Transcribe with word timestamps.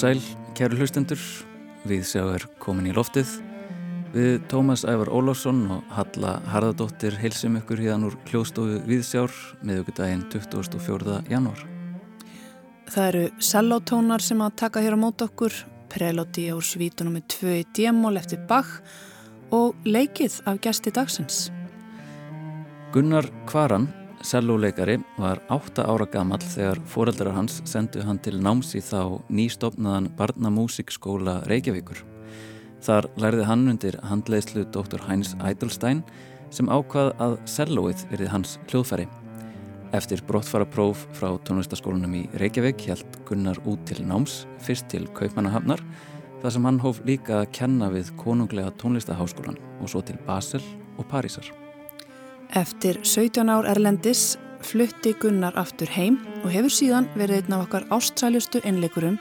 Sæl, 0.00 0.16
kæru 0.56 0.78
hlustendur, 0.80 1.20
við 1.84 2.06
sjáum 2.08 2.44
komin 2.62 2.86
í 2.88 2.92
loftið. 2.96 3.34
Við 4.14 4.38
Tómas 4.48 4.86
Ævar 4.88 5.10
Ólásson 5.12 5.58
og 5.74 5.90
Halla 5.92 6.38
Harðardóttir 6.48 7.18
heilsum 7.20 7.58
ykkur 7.58 7.82
híðan 7.82 8.06
úr 8.08 8.16
hljóðstofu 8.30 8.78
Viðsjár 8.88 9.34
meðugudaginn 9.60 10.24
24. 10.32 11.18
janúar. 11.28 11.60
Það 12.88 13.10
eru 13.10 13.26
sellótónar 13.50 14.24
sem 14.24 14.40
að 14.40 14.56
taka 14.62 14.80
hér 14.80 14.96
á 14.96 15.02
mót 15.04 15.20
okkur, 15.26 15.52
prelóti 15.92 16.48
á 16.48 16.56
svítunum 16.64 17.18
með 17.18 17.28
tvö 17.36 17.60
í 17.60 17.68
djemól 17.76 18.16
eftir 18.16 18.40
Bach 18.48 18.78
og 19.52 19.76
leikið 19.84 20.40
af 20.48 20.64
gæsti 20.64 20.96
dagsins. 20.96 21.50
Gunnar 22.96 23.28
Kvaran 23.44 23.90
Selluleikari 24.20 24.98
var 25.16 25.40
8 25.48 25.86
ára 25.88 26.04
gammal 26.12 26.42
þegar 26.44 26.80
foreldrar 26.92 27.32
hans 27.32 27.62
sendu 27.64 28.02
hann 28.04 28.18
til 28.20 28.36
náms 28.36 28.74
í 28.76 28.82
þá 28.84 29.16
nýstofnaðan 29.32 30.10
barnamúsikskóla 30.18 31.38
Reykjavíkur. 31.48 32.02
Þar 32.84 33.08
lærði 33.20 33.46
hann 33.48 33.64
undir 33.72 33.96
handleislu 34.04 34.66
dr. 34.74 35.00
Heinz 35.08 35.32
Eidelstein 35.40 36.02
sem 36.52 36.68
ákvað 36.68 37.14
að 37.22 37.38
sellóið 37.48 38.04
verið 38.12 38.32
hans 38.34 38.58
hljóðfæri. 38.68 39.08
Eftir 39.96 40.20
brottfara 40.28 40.68
próf 40.68 41.06
frá 41.16 41.32
tónlistaskólanum 41.48 42.18
í 42.20 42.26
Reykjavík 42.42 42.84
held 42.90 43.16
Gunnar 43.28 43.58
út 43.64 43.82
til 43.88 44.04
náms, 44.06 44.44
fyrst 44.60 44.90
til 44.92 45.08
Kaupmannahafnar, 45.16 45.80
þar 46.44 46.56
sem 46.56 46.68
hann 46.68 46.82
hóf 46.84 47.00
líka 47.08 47.40
að 47.40 47.50
kenna 47.56 47.88
við 47.92 48.12
konunglega 48.20 48.76
tónlistaháskólan 48.80 49.58
og 49.80 49.90
svo 49.90 50.04
til 50.04 50.20
Basel 50.28 50.62
og 50.96 51.08
Parísar. 51.08 51.48
Eftir 52.50 52.98
17 53.04 53.46
ár 53.46 53.64
Erlendis 53.64 54.34
flutti 54.66 55.12
Gunnar 55.22 55.54
aftur 55.54 55.86
heim 55.94 56.16
og 56.42 56.50
hefur 56.50 56.72
síðan 56.74 57.06
verið 57.14 57.44
einn 57.44 57.54
af 57.54 57.68
okkar 57.68 57.84
ástsælustu 57.94 58.58
einleikurum 58.66 59.20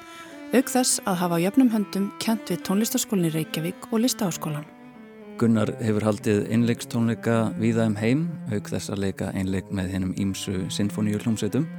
auk 0.49 0.71
þess 0.73 0.97
að 1.05 1.19
hafa 1.21 1.37
jöfnum 1.43 1.69
höndum 1.69 2.07
kent 2.17 2.49
við 2.49 2.63
tónlistaskólinni 2.65 3.29
Reykjavík 3.35 3.91
og 3.91 4.01
listaháskólan. 4.01 4.65
Gunnar 5.37 5.69
hefur 5.77 6.07
haldið 6.09 6.49
einleikstónleika 6.49 7.37
viða 7.61 7.85
um 7.91 7.99
heim 8.01 8.25
auk 8.49 8.73
þess 8.73 8.89
að 8.89 9.05
leika 9.05 9.29
einleik 9.37 9.69
með 9.69 9.93
hennum 9.93 10.17
ímsu 10.17 10.65
sinfoníu 10.73 11.21
hljómsveitum. 11.21 11.69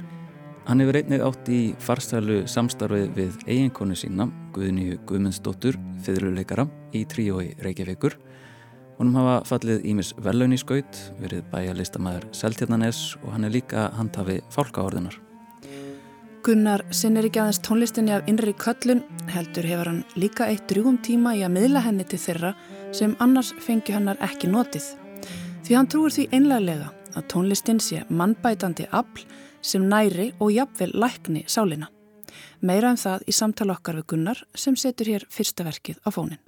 Hann 0.69 0.79
hefur 0.79 1.01
einnig 1.01 1.25
átt 1.25 1.51
í 1.51 1.61
farsælu 1.83 2.45
samstarfið 2.47 3.11
við 3.17 3.35
eiginkonu 3.49 3.99
sína 3.99 4.31
Guðnýju 4.55 5.01
Guðmundsdóttur, 5.03 5.75
fyrirluleikara 6.07 6.69
í 6.95 7.03
tríói 7.11 7.57
Reykjavíkur 7.59 8.15
Húnum 9.01 9.15
hafa 9.17 9.39
fallið 9.49 9.85
Ímis 9.89 10.11
velun 10.21 10.51
í 10.53 10.57
skaut, 10.61 10.97
verið 11.17 11.47
bæjarlistamæður 11.49 12.27
Seltjarnanes 12.37 12.99
og 13.23 13.31
hann 13.33 13.47
er 13.47 13.53
líka 13.55 13.87
handhafi 13.97 14.35
fálkaorðunar. 14.53 15.15
Gunnar 16.45 16.83
sinnir 16.93 17.25
ekki 17.25 17.41
aðeins 17.41 17.59
tónlistinni 17.65 18.13
af 18.13 18.29
innri 18.29 18.53
köllun, 18.61 19.01
heldur 19.33 19.65
hefur 19.65 19.89
hann 19.89 20.03
líka 20.21 20.45
eitt 20.51 20.67
drjúum 20.69 20.99
tíma 21.01 21.33
í 21.33 21.41
að 21.41 21.55
miðla 21.55 21.81
henni 21.87 22.05
til 22.05 22.21
þeirra 22.21 22.53
sem 22.93 23.17
annars 23.25 23.49
fengi 23.65 23.97
hannar 23.97 24.21
ekki 24.21 24.51
notið. 24.53 24.91
Því 25.65 25.79
hann 25.79 25.89
trúur 25.89 26.13
því 26.13 26.27
einlega 26.37 26.93
að 27.15 27.27
tónlistin 27.33 27.81
sé 27.81 28.03
mannbætandi 28.05 28.85
afl 28.93 29.25
sem 29.65 29.89
næri 29.89 30.29
og 30.37 30.53
jafnvel 30.53 30.93
lækni 30.93 31.47
sálinna. 31.49 31.89
Meira 32.61 32.93
en 32.93 33.01
um 33.01 33.03
það 33.07 33.25
í 33.25 33.33
samtala 33.33 33.81
okkar 33.81 33.97
við 33.97 34.09
Gunnar 34.13 34.45
sem 34.53 34.77
setur 34.77 35.09
hér 35.09 35.25
fyrsta 35.33 35.65
verkið 35.65 35.97
á 36.05 36.09
fónin. 36.13 36.41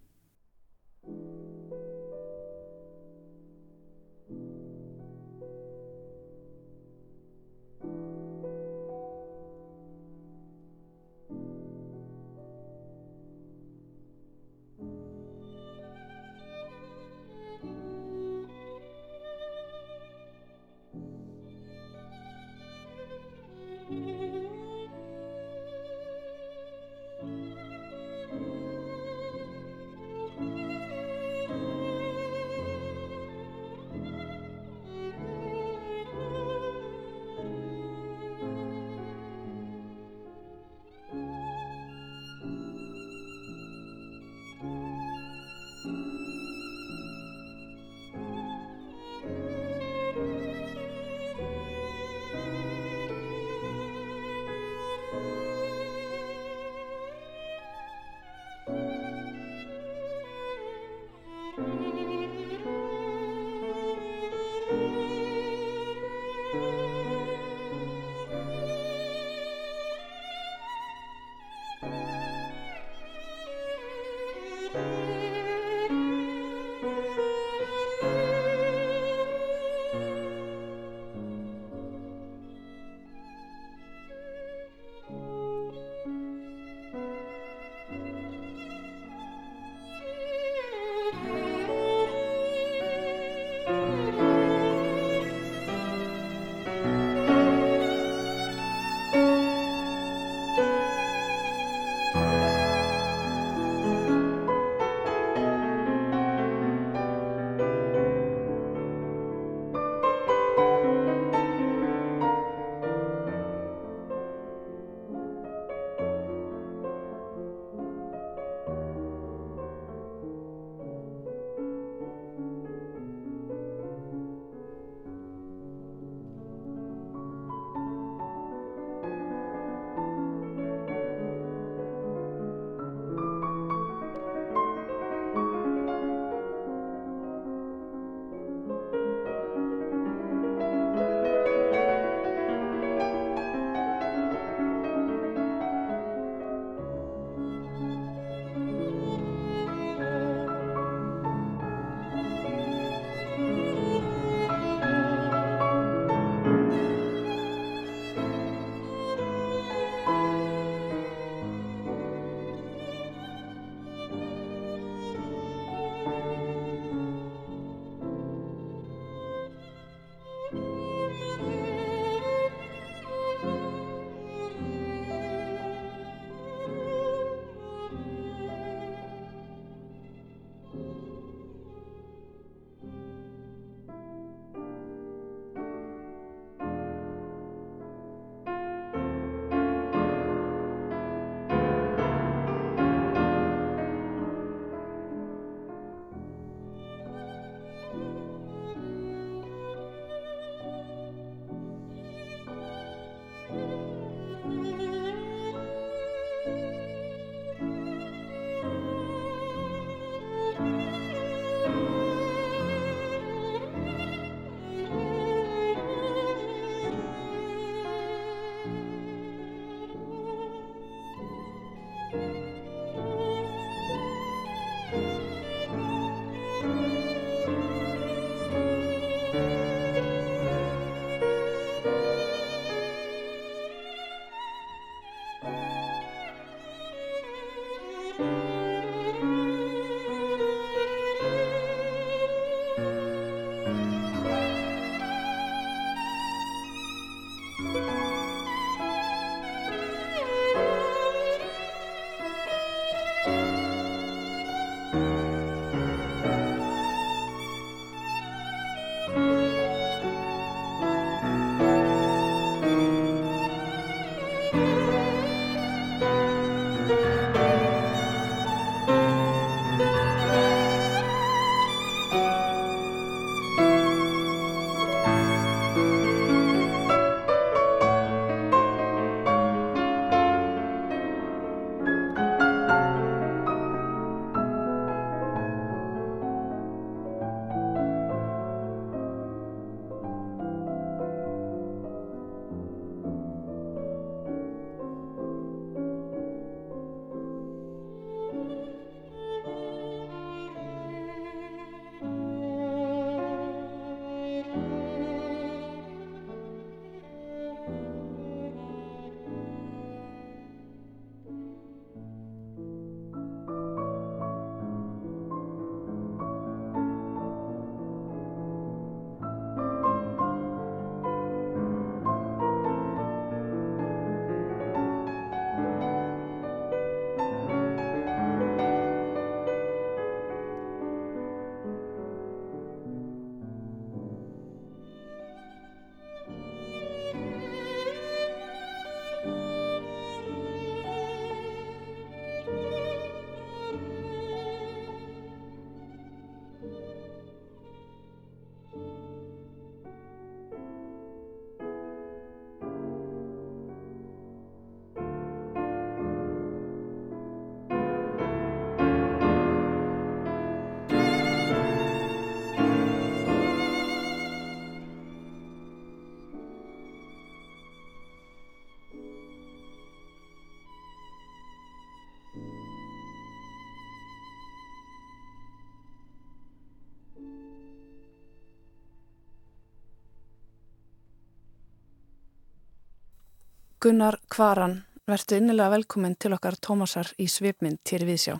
Gunnar 383.83 384.15
Kvaran, 384.31 384.77
verðtu 385.03 385.35
innilega 385.35 385.73
velkominn 385.73 386.13
til 386.15 386.29
okkar 386.31 386.55
Tómasar 386.63 387.09
í 387.19 387.25
svipmynd 387.27 387.81
til 387.83 388.05
viðsjá. 388.07 388.37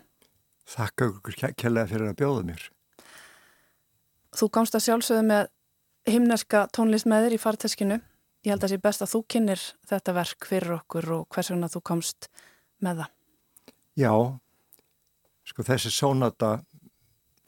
Þakka 0.72 1.08
ykkur 1.10 1.36
kjærlega 1.60 1.90
fyrir 1.90 2.12
að 2.14 2.16
bjóða 2.22 2.46
mér. 2.48 2.64
Þú 4.40 4.48
komst 4.56 4.78
að 4.80 4.86
sjálfsögðu 4.86 5.26
með 5.28 5.50
himneska 6.08 6.62
tónlist 6.72 7.10
með 7.12 7.28
þér 7.28 7.36
í 7.36 7.42
farteskinu. 7.44 8.00
Ég 8.48 8.54
held 8.54 8.64
að 8.64 8.70
það 8.70 8.72
sé 8.72 8.80
best 8.88 9.04
að 9.04 9.12
þú 9.12 9.22
kynir 9.36 9.66
þetta 9.92 10.16
verk 10.22 10.48
fyrir 10.54 10.76
okkur 10.78 11.12
og 11.18 11.28
hvers 11.36 11.52
vegna 11.52 11.72
þú 11.76 11.84
komst 11.92 12.32
með 12.80 13.04
það. 13.04 13.14
Já, 14.00 14.14
sko 15.52 15.70
þessi 15.74 15.92
sónata 15.92 16.54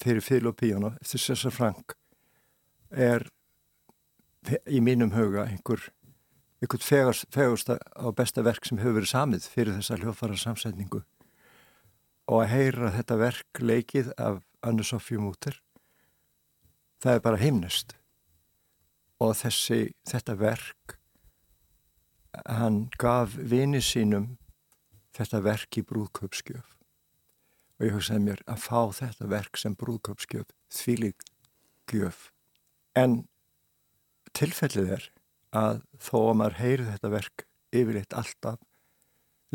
fyrir 0.03 0.27
fylg 0.27 0.51
og 0.51 0.59
píjónu 0.59 0.91
eftir 0.99 1.23
César 1.29 1.55
Frank 1.55 1.95
er 2.91 3.29
í 4.67 4.83
mínum 4.83 5.15
huga 5.15 5.47
einhver 5.47 5.93
einhvern 6.63 7.19
fegursta 7.35 7.77
á 7.79 8.07
besta 8.15 8.43
verk 8.45 8.65
sem 8.65 8.79
hefur 8.79 8.99
verið 8.99 9.11
samið 9.11 9.49
fyrir 9.51 9.77
þessa 9.77 9.99
hljófara 10.01 10.39
samsetningu 10.39 11.01
og 12.31 12.41
að 12.41 12.51
heyra 12.53 12.93
þetta 12.95 13.19
verk 13.21 13.61
leikið 13.61 14.13
af 14.17 14.41
Annu 14.65 14.85
Sofjú 14.87 15.21
Múter 15.21 15.59
það 17.03 17.17
er 17.17 17.25
bara 17.27 17.41
heimnest 17.41 17.97
og 19.21 19.35
þessi, 19.39 19.93
þetta 20.07 20.37
verk 20.39 20.97
hann 22.45 22.85
gaf 22.99 23.35
vini 23.35 23.83
sínum 23.83 24.35
þetta 25.15 25.43
verk 25.45 25.79
í 25.79 25.85
brúðköpskjöf 25.87 26.75
og 27.75 27.87
ég 27.87 27.95
hugsaði 27.95 28.23
mér 28.23 28.41
að 28.47 28.61
fá 28.63 28.81
þetta 28.95 29.29
verk 29.31 29.59
sem 29.59 29.75
brúðköpskjöf 29.75 30.51
þvílig 30.71 31.15
gjöf. 31.91 32.29
En 32.95 33.25
tilfellið 34.35 34.93
er 34.97 35.07
að 35.55 35.81
þó 36.01 36.17
að 36.19 36.37
maður 36.39 36.57
heyri 36.59 36.87
þetta 36.89 37.11
verk 37.13 37.45
yfirleitt 37.75 38.15
alltaf 38.15 38.59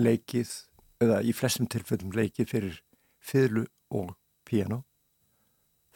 leikið, 0.01 0.53
eða 1.01 1.21
í 1.25 1.35
flestum 1.37 1.69
tilfellum 1.71 2.15
leikið 2.17 2.49
fyrir 2.49 2.79
fyrlu 3.21 3.67
og 3.93 4.15
piano, 4.49 4.83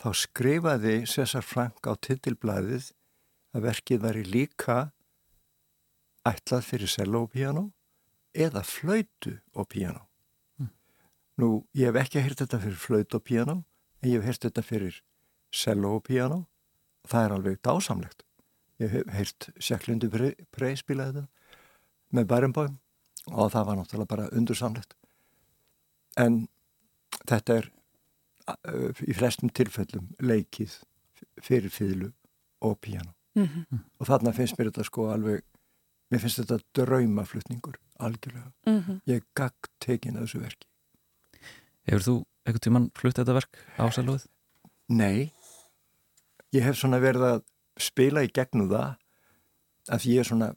þá 0.00 0.10
skrifaði 0.24 0.96
César 1.08 1.44
Frank 1.46 1.86
á 1.88 1.96
tittilblæðið 1.96 2.90
að 3.54 3.66
verkið 3.68 4.02
væri 4.02 4.24
líka 4.26 4.78
ætlað 6.26 6.66
fyrir 6.66 6.90
cello 6.90 7.24
og 7.24 7.32
piano 7.32 7.68
eða 8.34 8.64
flöytu 8.66 9.38
og 9.54 9.68
piano. 9.70 10.08
Mm. 10.58 10.72
Nú, 11.40 11.48
ég 11.76 11.92
hef 11.92 12.00
ekki 12.02 12.24
heyrt 12.24 12.42
þetta 12.42 12.60
fyrir 12.64 12.80
flöytu 12.80 13.20
og 13.20 13.24
piano, 13.28 13.60
en 14.02 14.10
ég 14.10 14.18
hef 14.18 14.32
heyrt 14.32 14.48
þetta 14.48 14.64
fyrir 14.66 15.00
cello 15.54 15.96
og 16.00 16.04
piano. 16.08 16.44
Það 17.08 17.26
er 17.26 17.34
alveg 17.36 17.60
dásamlegt 17.62 18.24
ég 18.82 18.90
hef 18.90 19.12
heilt 19.14 19.48
Sjaklundi 19.58 20.10
Prey 20.10 20.76
spila 20.76 21.10
þetta 21.10 21.26
með 22.14 22.28
Bærumbóum 22.30 22.78
og 23.32 23.52
það 23.54 23.66
var 23.68 23.78
náttúrulega 23.78 24.10
bara 24.10 24.28
undursamlegt 24.36 24.96
en 26.20 26.44
þetta 27.24 27.60
er 27.60 27.70
í 29.08 29.16
flestum 29.16 29.52
tilfellum 29.54 30.10
leikið 30.20 30.76
fyrir 31.42 31.72
fýðlu 31.72 32.10
og 32.64 32.76
píjano 32.80 33.14
mm 33.34 33.46
-hmm. 33.46 33.80
og 33.98 34.06
þarna 34.06 34.32
finnst 34.32 34.58
mér 34.58 34.70
þetta 34.70 34.84
sko 34.84 35.08
alveg 35.12 35.42
mér 36.10 36.20
finnst 36.20 36.38
þetta 36.38 36.58
draumaflutningur 36.74 37.78
algjörlega 37.98 38.52
mm 38.66 38.80
-hmm. 38.80 39.00
ég 39.06 39.16
er 39.16 39.26
gagd 39.34 39.70
tekin 39.78 40.16
að 40.16 40.26
þessu 40.26 40.40
verki 40.40 40.68
Hefur 41.84 42.02
þú 42.02 42.14
eitthvað 42.44 42.64
tíman 42.64 42.90
flutt 42.94 43.16
þetta 43.16 43.32
verk 43.32 43.58
á 43.78 43.84
Sælóð? 43.92 44.26
Nei 44.88 45.32
ég 46.52 46.62
hef 46.62 46.76
svona 46.76 46.98
verið 46.98 47.22
að 47.22 47.42
spila 47.80 48.24
í 48.24 48.30
gegnum 48.34 48.70
það 48.70 48.94
að 49.94 50.06
ég 50.10 50.22
er 50.22 50.28
svona, 50.28 50.50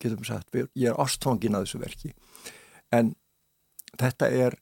getum 0.00 0.24
sagt 0.26 0.54
ég 0.54 0.90
er 0.90 1.00
ástfangin 1.00 1.58
að 1.58 1.66
þessu 1.66 1.82
verki. 1.82 2.12
En 2.94 3.14
þetta 3.98 4.28
er 4.30 4.58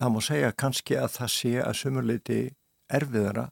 það 0.00 0.14
má 0.14 0.20
segja 0.24 0.52
kannski 0.52 0.98
að 0.98 1.16
það 1.18 1.34
sé 1.36 1.54
að 1.62 1.78
sömurleiti 1.82 2.40
erfiðara 2.92 3.48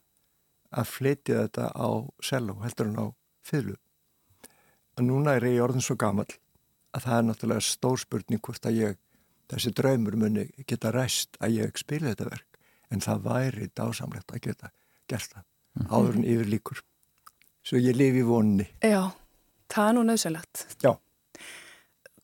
að 0.71 0.91
fleiti 0.91 1.35
þetta 1.35 1.71
á 1.75 1.89
selu 2.23 2.57
heldur 2.63 2.89
en 2.91 2.99
á 2.99 3.05
fylgu 3.45 3.77
og 4.97 5.03
núna 5.07 5.35
er 5.37 5.47
ég 5.49 5.63
orðin 5.63 5.83
svo 5.83 5.97
gammal 5.99 6.27
að 6.91 7.05
það 7.05 7.17
er 7.17 7.25
náttúrulega 7.27 7.65
stór 7.65 7.99
spurning 8.01 8.41
hvort 8.43 8.67
að 8.67 8.79
ég 8.79 8.99
þessi 9.51 9.73
draumur 9.75 10.17
muni 10.19 10.47
geta 10.67 10.91
ræst 10.95 11.37
að 11.43 11.57
ég 11.59 11.79
spila 11.79 12.11
þetta 12.11 12.29
verk. 12.29 12.47
En 12.91 13.03
það 13.03 13.25
væri 13.27 13.67
dásamlegt 13.75 14.33
að 14.35 14.41
geta 14.47 14.71
gert 15.07 15.31
það 15.31 15.43
mm. 15.43 15.85
áður 15.91 16.17
en 16.17 16.25
yfir 16.33 16.49
líkur 16.51 16.81
svo 17.65 17.81
ég 17.81 17.97
lifi 17.97 18.25
vonni 18.25 18.67
Já, 18.81 19.11
það 19.71 19.87
er 19.87 19.97
nú 19.97 20.05
nöðsælegt 20.09 20.67
Já. 20.83 20.95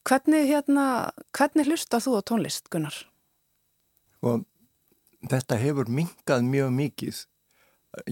Hvernig 0.07 0.45
hérna, 0.47 1.11
hvernig 1.35 1.67
hlusta 1.67 1.99
þú 1.99 2.13
á 2.15 2.21
tónlist, 2.23 2.69
Gunnar? 2.71 2.95
Og 4.23 4.45
þetta 5.27 5.57
hefur 5.59 5.89
mingað 5.91 6.45
mjög 6.47 6.69
mikið. 6.77 7.17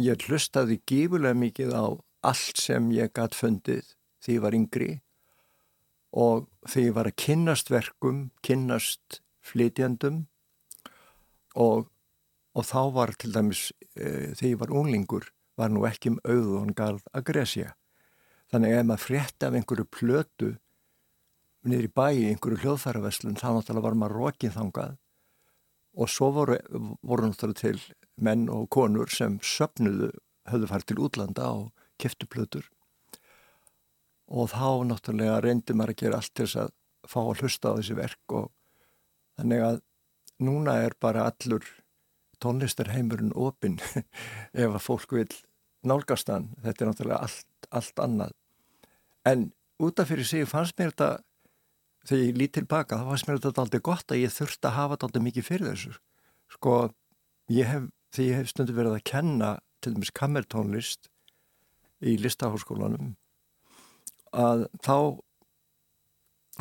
Ég 0.04 0.26
hlustaði 0.28 0.82
gífulega 0.84 1.38
mikið 1.40 1.72
á 1.72 1.86
allt 2.28 2.60
sem 2.60 2.90
ég 2.92 3.14
gætt 3.16 3.38
fundið 3.38 3.94
því 4.26 4.36
ég 4.36 4.44
var 4.44 4.58
yngri. 4.60 4.90
Og 6.12 6.50
því 6.68 6.84
ég 6.90 6.98
var 6.98 7.08
að 7.08 7.18
kynnast 7.24 7.72
verkum, 7.72 8.20
kynnast 8.44 9.22
flytjandum 9.46 10.26
og, 11.56 11.88
og 12.52 12.68
þá 12.68 12.82
var 12.92 13.16
til 13.16 13.32
dæmis 13.36 13.70
e, 13.96 14.36
því 14.36 14.52
ég 14.52 14.60
var 14.60 14.76
unglingur 14.76 15.32
var 15.60 15.72
nú 15.72 15.86
ekki 15.88 16.14
um 16.14 16.20
auðvun 16.24 16.76
garð 16.78 17.06
að 17.16 17.26
gresja. 17.32 17.74
Þannig 18.52 18.74
að 18.74 18.80
ef 18.80 18.88
maður 18.90 19.06
frétti 19.06 19.48
af 19.48 19.58
einhverju 19.58 19.88
plötu 19.90 20.52
niður 21.66 21.88
í 21.88 21.94
bæi, 21.98 22.28
einhverju 22.30 22.62
hljóðfæraveslun, 22.62 23.40
þá 23.42 23.48
náttúrulega 23.56 23.88
var 23.88 23.98
maður 23.98 24.18
rokinn 24.20 24.54
þangað 24.54 24.98
og 25.96 26.12
svo 26.12 26.30
voru, 26.36 26.60
voru 27.02 27.32
náttúrulega 27.32 27.62
til 27.64 27.80
menn 28.22 28.50
og 28.52 28.68
konur 28.70 29.10
sem 29.12 29.40
söpnuðu, 29.42 30.12
höfðu 30.52 30.70
farið 30.70 30.90
til 30.92 31.02
útlanda 31.08 31.50
og 31.56 31.88
keftu 32.02 32.28
plötur 32.30 32.68
og 34.26 34.50
þá 34.52 34.86
náttúrulega 34.90 35.42
reyndi 35.44 35.76
maður 35.78 35.94
að 35.94 36.02
gera 36.02 36.20
allt 36.20 36.34
til 36.34 36.46
þess 36.46 36.62
að 36.64 36.72
fá 37.06 37.20
að 37.22 37.42
hlusta 37.42 37.72
á 37.72 37.78
þessi 37.78 37.98
verk 37.98 38.36
og 38.40 38.48
þannig 39.38 39.66
að 39.66 39.82
núna 40.46 40.78
er 40.86 40.96
bara 41.02 41.28
allur 41.30 41.66
tónlistarheimurinn 42.44 43.36
opinn 43.36 43.78
ef 44.64 44.70
að 44.70 44.82
fólk 44.84 45.16
vil 45.16 45.30
nálgast 45.86 46.32
hann, 46.34 46.50
þetta 46.64 46.84
er 46.84 46.90
náttúrulega 46.92 47.22
allt, 47.28 47.70
allt 47.70 48.02
annað. 48.02 48.36
En 49.26 49.50
útaf 49.82 50.10
fyrir 50.10 50.28
sig 50.28 50.48
fannst 50.50 50.78
mér 50.80 50.94
þetta 50.94 51.10
þegar 52.06 52.24
ég 52.24 52.40
lít 52.40 52.56
tilbaka, 52.58 53.02
þá 53.02 53.12
fannst 53.12 53.30
mér 53.30 53.42
þetta 53.44 53.66
aldrei 53.66 53.84
gott 53.86 54.14
að 54.14 54.24
ég 54.24 54.34
þurfti 54.34 54.70
að 54.70 54.78
hafa 54.80 54.96
þetta 54.96 55.10
aldrei 55.10 55.26
mikið 55.28 55.48
fyrir 55.50 55.72
þessu. 55.72 55.94
Sko, 56.56 56.74
ég 57.54 57.70
hef 57.70 57.92
því 58.16 58.30
ég 58.30 58.42
hef 58.42 58.52
stundu 58.52 58.76
verið 58.76 58.98
að 58.98 59.06
kenna 59.12 59.52
til 59.84 59.94
dæmis 59.96 60.14
kammertónlist 60.16 61.10
í 62.06 62.16
listaháskólanum 62.22 63.14
að 64.36 64.66
þá 64.84 64.98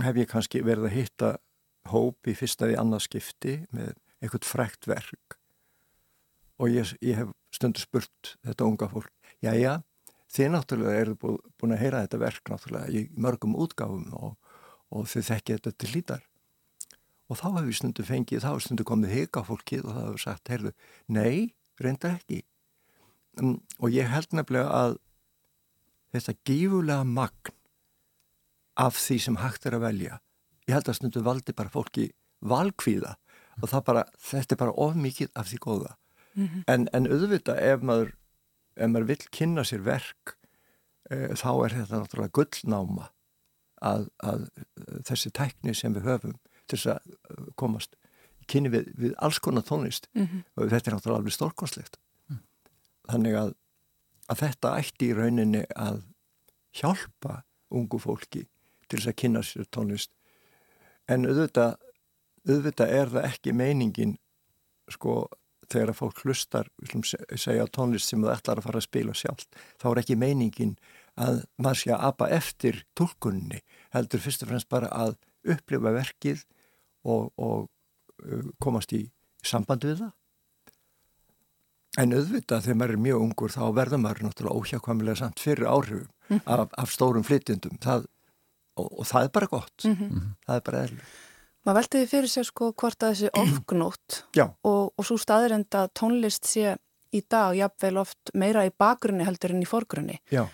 hef 0.04 0.18
ég 0.18 0.30
kannski 0.30 0.62
verið 0.66 0.88
að 0.88 0.96
hitta 0.98 1.30
hóp 1.92 2.30
í 2.30 2.34
fyrsta 2.38 2.68
við 2.70 2.80
annarskipti 2.80 3.56
með 3.74 3.94
eitthvað 4.20 4.48
frekt 4.48 4.88
verk 4.88 5.38
og 6.60 6.70
ég, 6.70 6.94
ég 7.04 7.18
hef 7.18 7.32
stundu 7.54 7.82
spurt 7.82 8.34
þetta 8.44 8.68
unga 8.68 8.88
fólk, 8.90 9.10
já 9.42 9.52
já 9.58 9.80
þið 10.34 10.50
náttúrulega 10.50 11.00
eru 11.00 11.16
bú, 11.18 11.34
búin 11.60 11.74
að 11.76 11.82
heyra 11.84 12.04
þetta 12.04 12.22
verk 12.22 12.50
náttúrulega 12.50 12.90
í 12.90 13.04
mörgum 13.14 13.54
útgáfum 13.58 14.08
og, 14.18 14.38
og 14.90 15.06
þið 15.10 15.28
þekkja 15.30 15.58
þetta 15.58 15.74
til 15.78 15.92
lítar 15.94 16.24
og 17.30 17.40
þá 17.40 17.46
hefur 17.58 17.78
stundu 17.78 18.04
fengið, 18.06 18.42
þá 18.42 18.50
hefur 18.50 18.66
stundu 18.66 18.86
komið 18.88 19.14
heika 19.14 19.44
fólkið 19.46 19.86
og 19.86 19.94
það 19.94 20.08
hefur 20.08 20.22
sagt, 20.24 20.50
heyrðu, 20.52 20.72
nei, 21.08 21.54
reynda 21.80 22.10
ekki. 22.18 22.42
Um, 23.40 23.56
og 23.80 23.94
ég 23.94 24.10
held 24.10 24.36
nefnilega 24.36 24.68
að 24.70 24.98
þetta 26.14 26.36
gífulega 26.46 27.06
magn 27.08 27.54
af 28.78 28.98
því 28.98 29.18
sem 29.22 29.38
hægt 29.38 29.66
er 29.66 29.78
að 29.78 29.86
velja 29.88 30.20
ég 30.68 30.76
held 30.76 30.88
að 30.88 30.98
stundu 30.98 31.22
valdi 31.24 31.54
bara 31.56 31.72
fólki 31.72 32.08
valkvíða 32.44 33.14
og 33.60 33.68
það 33.70 33.84
bara 33.88 34.04
þetta 34.18 34.54
er 34.54 34.60
bara 34.62 34.76
of 34.84 34.96
mikið 34.98 35.30
af 35.38 35.50
því 35.50 35.60
góða 35.66 35.92
mm 36.34 36.46
-hmm. 36.46 36.62
en, 36.66 36.88
en 36.92 37.10
auðvitað 37.10 37.60
ef 37.62 37.82
maður 37.82 38.14
ef 38.76 38.90
maður 38.90 39.10
vil 39.12 39.26
kynna 39.30 39.64
sér 39.64 39.84
verk 39.86 40.36
e, 41.10 41.34
þá 41.38 41.50
er 41.64 41.76
þetta 41.78 42.00
náttúrulega 42.00 42.36
gullnáma 42.38 43.10
að, 43.84 44.08
að 44.18 44.48
þessi 45.06 45.30
tækni 45.30 45.74
sem 45.74 45.94
við 45.94 46.08
höfum 46.08 46.38
til 46.66 46.78
þess 46.78 46.86
að 46.94 47.52
komast 47.60 47.96
kynni 48.50 48.72
við, 48.72 48.90
við 48.98 49.14
alls 49.24 49.40
konar 49.40 49.64
tónlist 49.64 50.08
mm 50.14 50.26
-hmm. 50.26 50.42
og 50.56 50.70
þetta 50.72 50.90
er 50.90 50.96
náttúrulega 50.96 51.20
alveg 51.20 51.36
stórkonslegt 51.36 51.98
mm. 52.28 52.40
þannig 53.12 53.38
að, 53.40 53.54
að 54.28 54.42
þetta 54.42 54.74
ætti 54.80 55.10
í 55.10 55.16
rauninni 55.16 55.64
að 55.76 56.02
hjálpa 56.74 57.42
ungu 57.70 57.98
fólki 57.98 58.46
til 58.88 58.98
þess 58.98 59.12
að 59.12 59.20
kynna 59.22 59.42
sér 59.42 59.68
tónlist 59.70 60.12
en 61.08 61.26
auðvitað, 61.28 61.76
auðvitað 62.48 62.92
er 62.98 63.08
það 63.08 63.28
ekki 63.30 63.52
meiningin 63.52 64.18
sko 64.92 65.28
þegar 65.72 65.92
að 65.92 66.00
fólk 66.00 66.24
hlustar 66.24 66.70
segja 67.36 67.66
tónlist 67.72 68.10
sem 68.10 68.22
það 68.24 68.36
ætlar 68.36 68.60
að 68.60 68.68
fara 68.68 68.80
að 68.80 68.88
spila 68.88 69.14
sjálf 69.18 69.46
þá 69.82 69.86
er 69.90 70.00
ekki 70.02 70.18
meiningin 70.20 70.74
að 71.20 71.44
maður 71.62 71.80
sé 71.82 71.94
að 71.94 72.04
apa 72.08 72.28
eftir 72.34 72.82
tólkunni 72.98 73.62
heldur 73.94 74.22
fyrst 74.24 74.42
og 74.44 74.50
fremst 74.50 74.70
bara 74.72 74.90
að 74.90 75.16
upplifa 75.54 75.94
verkið 75.94 76.44
og, 77.04 77.30
og 77.36 77.68
uh, 78.24 78.50
komast 78.62 78.94
í 78.96 79.04
samband 79.44 79.84
við 79.86 80.02
það 80.02 80.12
en 82.02 82.16
auðvitað 82.16 82.64
þegar 82.66 82.80
maður 82.80 82.96
er 82.96 83.04
mjög 83.04 83.26
ungur 83.28 83.54
þá 83.54 83.62
verður 83.76 84.02
maður 84.02 84.26
náttúrulega 84.26 84.58
óhjákvæmilega 84.58 85.20
samt 85.20 85.42
fyrir 85.42 85.68
áhrifum 85.70 86.08
mm. 86.30 86.40
af, 86.42 86.66
af 86.80 86.90
stórum 86.90 87.26
flytjendum 87.26 87.78
og, 87.84 88.88
og 88.88 89.06
það 89.06 89.28
er 89.28 89.30
bara 89.36 89.50
gott 89.52 89.86
mm 89.86 89.94
-hmm. 89.94 90.26
það 90.46 90.56
er 90.56 90.66
bara 90.66 90.82
eðlur 90.86 91.12
maður 91.64 91.78
veltiði 91.80 92.08
fyrir 92.10 92.30
sér 92.30 92.48
sko 92.48 92.70
hvort 92.72 93.04
að 93.04 93.14
þessi 93.14 93.30
ofgnót 93.42 94.18
og, 94.38 94.92
og 94.94 95.06
svo 95.06 95.18
staðirind 95.20 95.74
að 95.74 95.92
tónlist 95.98 96.48
sé 96.48 96.76
í 97.14 97.22
dag 97.30 97.54
jafnveil 97.56 98.00
oft 98.02 98.34
meira 98.34 98.64
í 98.66 98.72
bakgrunni 98.74 99.26
heldur 99.26 99.54
en 99.54 99.62
í 99.62 99.68
forgrunni. 99.68 100.18
Já. 100.34 100.46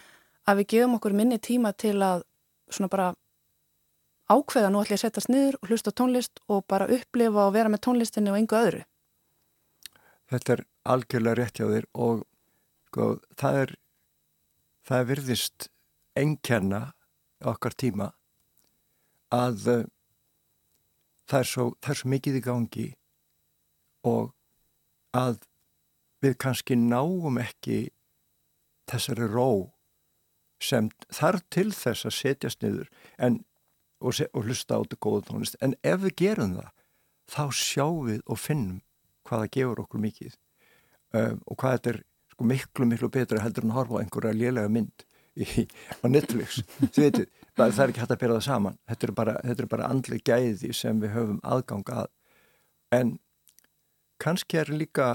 að 0.46 0.62
við 0.62 0.70
gefum 0.74 0.96
okkur 0.98 1.14
minni 1.16 1.38
tíma 1.38 1.72
til 1.72 1.96
að 2.02 2.24
svona 2.70 2.90
bara 2.90 3.10
ákveða 4.30 4.70
nú 4.70 4.82
ég 4.84 4.94
að 4.94 5.02
setjast 5.04 5.30
niður 5.30 5.58
og 5.60 5.70
hlusta 5.70 5.92
tónlist 5.94 6.40
og 6.48 6.64
bara 6.70 6.88
upplifa 6.90 7.46
og 7.46 7.54
vera 7.54 7.70
með 7.72 7.84
tónlistinni 7.86 8.32
og 8.32 8.38
engu 8.38 8.58
öðru. 8.58 8.82
Þetta 10.30 10.52
er 10.54 10.64
algjörlega 10.94 11.38
rétt 11.38 11.58
hjá 11.58 11.66
þér 11.66 11.86
og 12.06 12.24
sko, 12.90 13.06
það 13.40 13.62
er 13.62 13.74
það 14.86 15.00
er 15.00 15.08
virðist 15.10 15.68
engkenna 16.18 16.82
okkar 17.46 17.74
tíma 17.78 18.10
að 19.34 19.88
það, 21.30 21.38
er 21.40 21.50
svo, 21.52 21.66
það 21.80 21.94
er 21.94 22.00
svo 22.00 22.10
mikið 22.14 22.38
í 22.38 22.42
gangi 22.44 22.88
og 24.10 24.32
að 25.16 25.40
við 26.24 26.36
kannski 26.42 26.76
náum 26.78 27.38
ekki 27.40 27.78
þessari 28.90 29.28
ró 29.30 29.50
sem 30.60 30.90
þarf 31.08 31.46
til 31.52 31.70
þess 31.72 32.08
að 32.08 32.16
setjast 32.16 32.64
niður 32.64 32.90
en, 33.18 33.40
og, 34.04 34.20
og 34.34 34.44
hlusta 34.44 34.76
á 34.76 34.82
þetta 34.82 35.00
góða 35.00 35.24
tónlist. 35.30 35.56
En 35.64 35.74
ef 35.86 36.02
við 36.04 36.16
gerum 36.24 36.56
það 36.58 36.70
þá 37.30 37.44
sjáum 37.56 38.06
við 38.10 38.22
og 38.26 38.40
finnum 38.40 38.80
hvaða 39.28 39.50
gefur 39.54 39.82
okkur 39.84 40.02
mikið 40.02 40.34
um, 41.14 41.38
og 41.46 41.60
hvað 41.60 41.76
þetta 41.76 41.92
er 41.92 42.00
sko, 42.32 42.48
miklu 42.52 42.88
miklu 42.90 43.10
betra 43.14 43.44
heldur 43.44 43.68
en 43.68 43.76
horfa 43.76 44.00
á 44.00 44.02
einhverja 44.02 44.36
lélega 44.36 44.72
mynd 44.72 45.06
í, 45.36 45.66
á 46.02 46.06
Netflix. 46.10 46.62
Þú 46.80 47.04
veitir, 47.04 47.26
það 47.56 47.82
er 47.84 47.92
ekki 47.92 48.04
hægt 48.04 48.14
að 48.14 48.22
bera 48.22 48.38
það 48.38 48.46
saman. 48.48 48.78
Þetta 48.90 49.08
er 49.08 49.14
bara, 49.20 49.36
bara 49.74 49.90
andli 49.90 50.20
gæði 50.24 50.72
sem 50.76 51.02
við 51.02 51.14
höfum 51.16 51.42
aðgang 51.42 51.92
að. 51.94 52.08
En 52.94 53.18
kannski 54.20 54.60
er 54.60 54.72
líka 54.74 55.12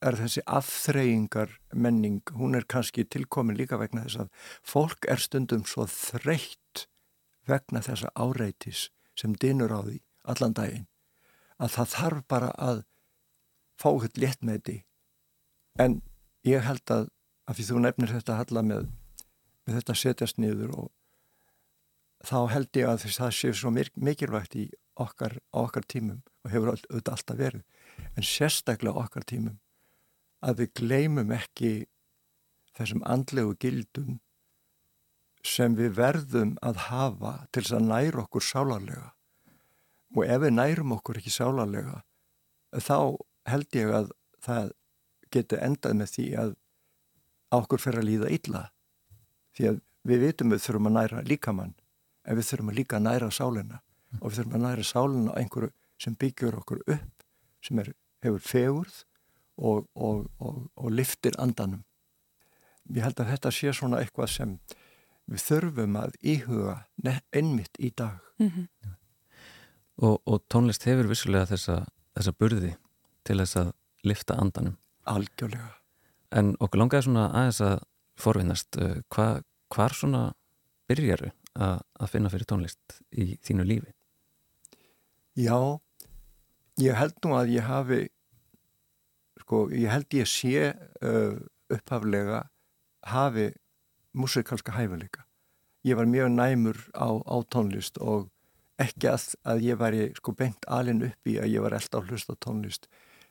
er 0.00 0.16
þessi 0.16 0.42
afþreyingar 0.48 1.52
menning, 1.76 2.22
hún 2.32 2.56
er 2.56 2.64
kannski 2.64 3.04
tilkomin 3.04 3.58
líka 3.58 3.78
vegna 3.80 4.06
þess 4.06 4.22
að 4.22 4.46
fólk 4.72 5.08
er 5.12 5.20
stundum 5.20 5.66
svo 5.68 5.84
þreytt 5.90 6.86
vegna 7.48 7.82
þessa 7.84 8.12
áreitis 8.16 8.88
sem 9.18 9.34
dinur 9.36 9.74
á 9.76 9.80
því 9.84 9.98
allan 10.32 10.56
daginn 10.56 10.86
að 11.60 11.74
það 11.76 11.92
þarf 11.94 12.22
bara 12.32 12.50
að 12.56 12.82
fá 13.80 13.90
hitt 14.00 14.20
létt 14.20 14.46
með 14.46 14.62
því 14.68 14.76
en 15.84 15.98
ég 16.48 16.64
held 16.64 16.94
að 16.96 17.10
af 17.50 17.58
því 17.58 17.68
þú 17.68 17.84
nefnir 17.84 18.14
þetta 18.14 18.38
halla 18.40 18.64
með 18.64 18.88
með 19.70 19.78
þetta 19.78 19.96
setjast 20.02 20.40
niður 20.42 20.72
og 20.74 20.88
þá 22.26 22.38
held 22.50 22.76
ég 22.76 22.90
að 22.90 23.04
það 23.06 23.34
sé 23.36 23.52
svo 23.54 23.70
mikilvægt 23.72 24.56
í 24.58 24.66
okkar, 25.00 25.38
okkar 25.56 25.86
tímum 25.88 26.18
og 26.44 26.50
hefur 26.52 26.72
auðvitað 26.74 27.14
alltaf 27.14 27.38
verið. 27.38 27.62
En 28.18 28.26
sérstaklega 28.26 28.98
okkar 28.98 29.24
tímum 29.28 29.60
að 30.42 30.64
við 30.64 30.74
gleymum 30.80 31.32
ekki 31.36 31.72
þessum 32.76 33.04
andlegu 33.06 33.54
gildum 33.60 34.18
sem 35.46 35.76
við 35.78 35.94
verðum 35.96 36.56
að 36.64 36.82
hafa 36.90 37.34
til 37.52 37.62
þess 37.62 37.76
að 37.78 37.88
næra 37.88 38.24
okkur 38.24 38.44
sálarlega. 38.44 39.12
Og 40.16 40.26
ef 40.26 40.42
við 40.42 40.56
nærum 40.56 40.96
okkur 40.96 41.20
ekki 41.20 41.32
sálarlega 41.32 42.02
þá 42.74 43.16
held 43.48 43.78
ég 43.78 43.94
að 43.94 44.10
það 44.42 44.74
getur 45.30 45.62
endað 45.62 45.96
með 46.00 46.12
því 46.16 46.26
að 46.42 46.52
okkur 47.54 47.82
fer 47.82 47.98
að 48.00 48.08
líða 48.08 48.34
illa 48.34 48.62
því 49.60 49.70
að 49.70 49.80
við 50.08 50.24
vitum 50.24 50.54
við 50.54 50.64
þurfum 50.64 50.88
að 50.90 50.96
næra 50.96 51.22
líkamann 51.28 51.74
en 52.24 52.38
við 52.38 52.48
þurfum 52.48 52.72
að 52.72 52.78
líka 52.80 52.98
að 52.98 53.06
næra 53.06 53.30
sálina 53.34 53.80
og 54.18 54.26
við 54.26 54.38
þurfum 54.38 54.56
að 54.58 54.64
næra 54.66 54.86
sálina 54.88 55.34
á 55.36 55.38
einhverju 55.40 55.72
sem 56.00 56.16
byggjur 56.16 56.56
okkur 56.62 56.82
upp, 56.88 57.24
sem 57.60 57.80
er, 57.82 57.92
hefur 58.24 58.44
fegurð 58.44 59.02
og, 59.60 59.88
og, 59.94 60.28
og, 60.40 60.62
og 60.80 60.92
liftir 60.94 61.36
andanum. 61.42 61.82
Ég 62.88 63.04
held 63.04 63.20
að 63.20 63.34
þetta 63.34 63.52
sé 63.52 63.74
svona 63.76 64.00
eitthvað 64.00 64.32
sem 64.32 64.54
við 65.30 65.44
þurfum 65.44 65.98
að 66.00 66.16
íhuga 66.24 66.78
einmitt 67.36 67.76
í 67.78 67.92
dag. 67.96 68.18
Mm 68.40 68.48
-hmm. 68.48 68.96
Og 70.00 70.40
tónlist 70.48 70.86
hefur 70.88 71.10
vissulega 71.10 71.46
þessa, 71.46 71.84
þessa 72.16 72.32
burði 72.32 72.72
til 73.24 73.36
þess 73.38 73.56
að 73.56 73.72
lifta 74.02 74.34
andanum. 74.40 74.78
Algjörlega. 75.04 75.76
En 76.32 76.56
okkur 76.60 76.80
langaði 76.80 77.02
svona 77.04 77.28
aðeins 77.28 77.60
að 77.60 77.82
forvinnast, 78.16 78.76
eh, 78.76 79.02
hva, 79.12 79.42
hvar 79.70 79.94
svona 79.96 80.30
byrjaru 80.90 81.30
að, 81.54 81.80
að 82.00 82.12
finna 82.12 82.32
fyrir 82.32 82.48
tónlist 82.50 83.00
í 83.10 83.36
þínu 83.46 83.66
lífi? 83.68 83.94
Já, 85.38 85.78
ég 86.82 86.98
held 86.98 87.16
nú 87.24 87.36
að 87.38 87.54
ég 87.54 87.66
hafi 87.68 88.00
sko, 89.44 89.68
ég 89.72 89.90
held 89.92 90.18
ég 90.18 90.28
sé 90.28 90.70
uh, 90.74 91.38
upphaflega 91.70 92.44
hafi 93.06 93.50
músikalska 94.12 94.74
hæfileika. 94.74 95.24
Ég 95.86 95.96
var 95.96 96.04
mjög 96.10 96.34
næmur 96.34 96.76
á, 96.92 97.08
á 97.24 97.36
tónlist 97.48 97.96
og 98.02 98.28
ekki 98.80 99.10
að, 99.10 99.26
að 99.48 99.64
ég 99.64 99.80
væri 99.80 100.08
sko 100.16 100.34
beint 100.36 100.66
alin 100.68 101.04
upp 101.08 101.28
í 101.28 101.36
að 101.40 101.52
ég 101.54 101.64
var 101.64 101.76
alltaf 101.76 102.08
hlust 102.08 102.32
á 102.32 102.34
tónlist 102.40 102.88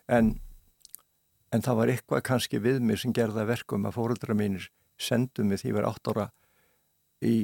en, 0.09 0.35
en 1.53 1.65
það 1.65 1.79
var 1.81 1.93
eitthvað 1.93 2.25
kannski 2.29 2.61
við 2.61 2.81
mér 2.85 3.01
sem 3.01 3.13
gerða 3.15 3.47
verkum 3.49 3.87
að 3.89 3.97
fóröldra 3.97 4.37
mínir 4.37 4.69
sendu 4.99 5.45
mig 5.47 5.61
því 5.61 5.71
ég 5.71 5.77
var 5.79 5.89
8 5.89 6.13
ára 6.13 6.27
í 7.25 7.35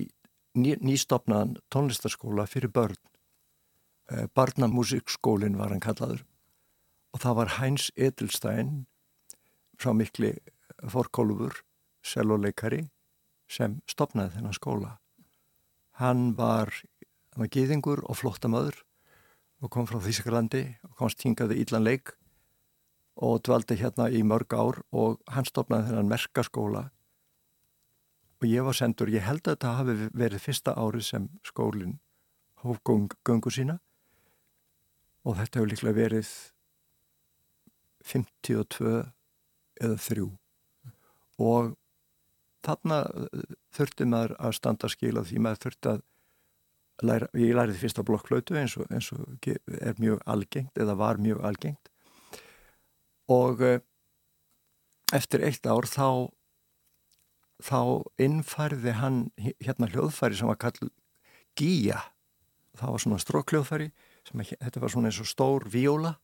ný, 0.55 0.75
nýstopnaðan 0.79 1.57
tónlistaskóla 1.73 2.47
fyrir 2.49 2.71
börn. 2.71 2.97
Eh, 4.11 4.27
Barnamúsikskólinn 4.35 5.57
var 5.57 5.73
hann 5.73 5.83
kallaður 5.83 6.25
og 7.15 7.23
það 7.23 7.37
var 7.39 7.53
Heinz 7.59 7.91
Edelstein 7.95 8.85
frá 9.79 9.93
mikli 9.95 10.35
forkólufur, 10.91 11.61
selvoleikari 12.05 12.85
sem 13.49 13.79
stopnaði 13.89 14.35
þennan 14.35 14.57
skóla. 14.57 14.91
Hann 15.99 16.35
var, 16.35 16.71
var 17.35 17.49
gýðingur 17.49 18.03
og 18.03 18.19
flottamöður 18.19 18.81
og 19.63 19.71
kom 19.71 19.87
frá 19.87 20.01
Þísakalandi 20.03 20.63
og 20.83 20.95
komst 20.99 21.23
hingaði 21.23 21.61
íllan 21.63 21.87
leik 21.87 22.13
og 23.15 23.39
dvaldi 23.47 23.77
hérna 23.79 24.09
í 24.11 24.21
mörg 24.27 24.51
ár 24.53 24.81
og 24.91 25.21
hann 25.31 25.47
stopnaði 25.47 25.91
þennan 25.91 26.11
merkaskóla 26.11 26.89
og 28.45 28.51
ég 28.53 28.61
var 28.61 28.77
sendur, 28.77 29.09
ég 29.09 29.25
held 29.25 29.41
að 29.41 29.55
þetta 29.55 29.69
hafi 29.79 29.93
verið 30.13 30.43
fyrsta 30.43 30.75
árið 30.77 31.05
sem 31.07 31.23
skólinn 31.47 31.95
hóf 32.61 32.77
göngu 32.85 33.49
sína. 33.49 33.79
Og 35.25 35.39
þetta 35.39 35.57
hefur 35.57 35.71
líklega 35.71 35.97
verið 35.97 36.29
52 38.05 38.91
eða 39.81 39.97
3 39.97 40.27
og 41.41 41.73
þarna 42.63 42.99
uh, 43.09 43.41
þurfti 43.75 44.05
maður 44.07 44.35
að 44.37 44.53
standa 44.59 44.89
skil 44.93 45.17
á 45.17 45.25
því 45.25 45.41
maður 45.41 45.63
þurfti 45.65 45.91
að 45.91 46.03
læra, 47.09 47.27
ég 47.33 47.57
læriði 47.57 47.81
fyrst 47.81 47.99
á 47.99 48.07
blokkflötu 48.07 48.55
eins 48.61 48.77
eins 48.85 49.09
og 49.11 49.49
er 49.49 49.97
mjög 49.97 50.21
algengt 50.29 50.77
eða 50.77 50.95
var 51.01 51.17
mjög 51.19 51.41
algengt. 51.49 51.91
Og 53.27 53.65
uh, 53.65 53.81
eftir 55.17 55.43
eitt 55.49 55.65
ár 55.65 55.89
þá 55.89 56.29
þá 57.63 58.03
innfærði 58.19 58.95
hann 58.99 59.21
hérna 59.37 59.89
hljóðfæri 59.91 60.39
sem 60.39 60.49
var 60.49 60.59
kallið 60.59 60.91
gíja 61.55 62.01
það 62.75 62.91
var 62.95 63.03
svona 63.03 63.21
strókljóðfæri 63.23 63.89
þetta 64.25 64.83
var 64.83 64.91
svona 64.91 65.11
eins 65.11 65.21
og 65.23 65.29
stór 65.29 65.67
viola 65.71 66.15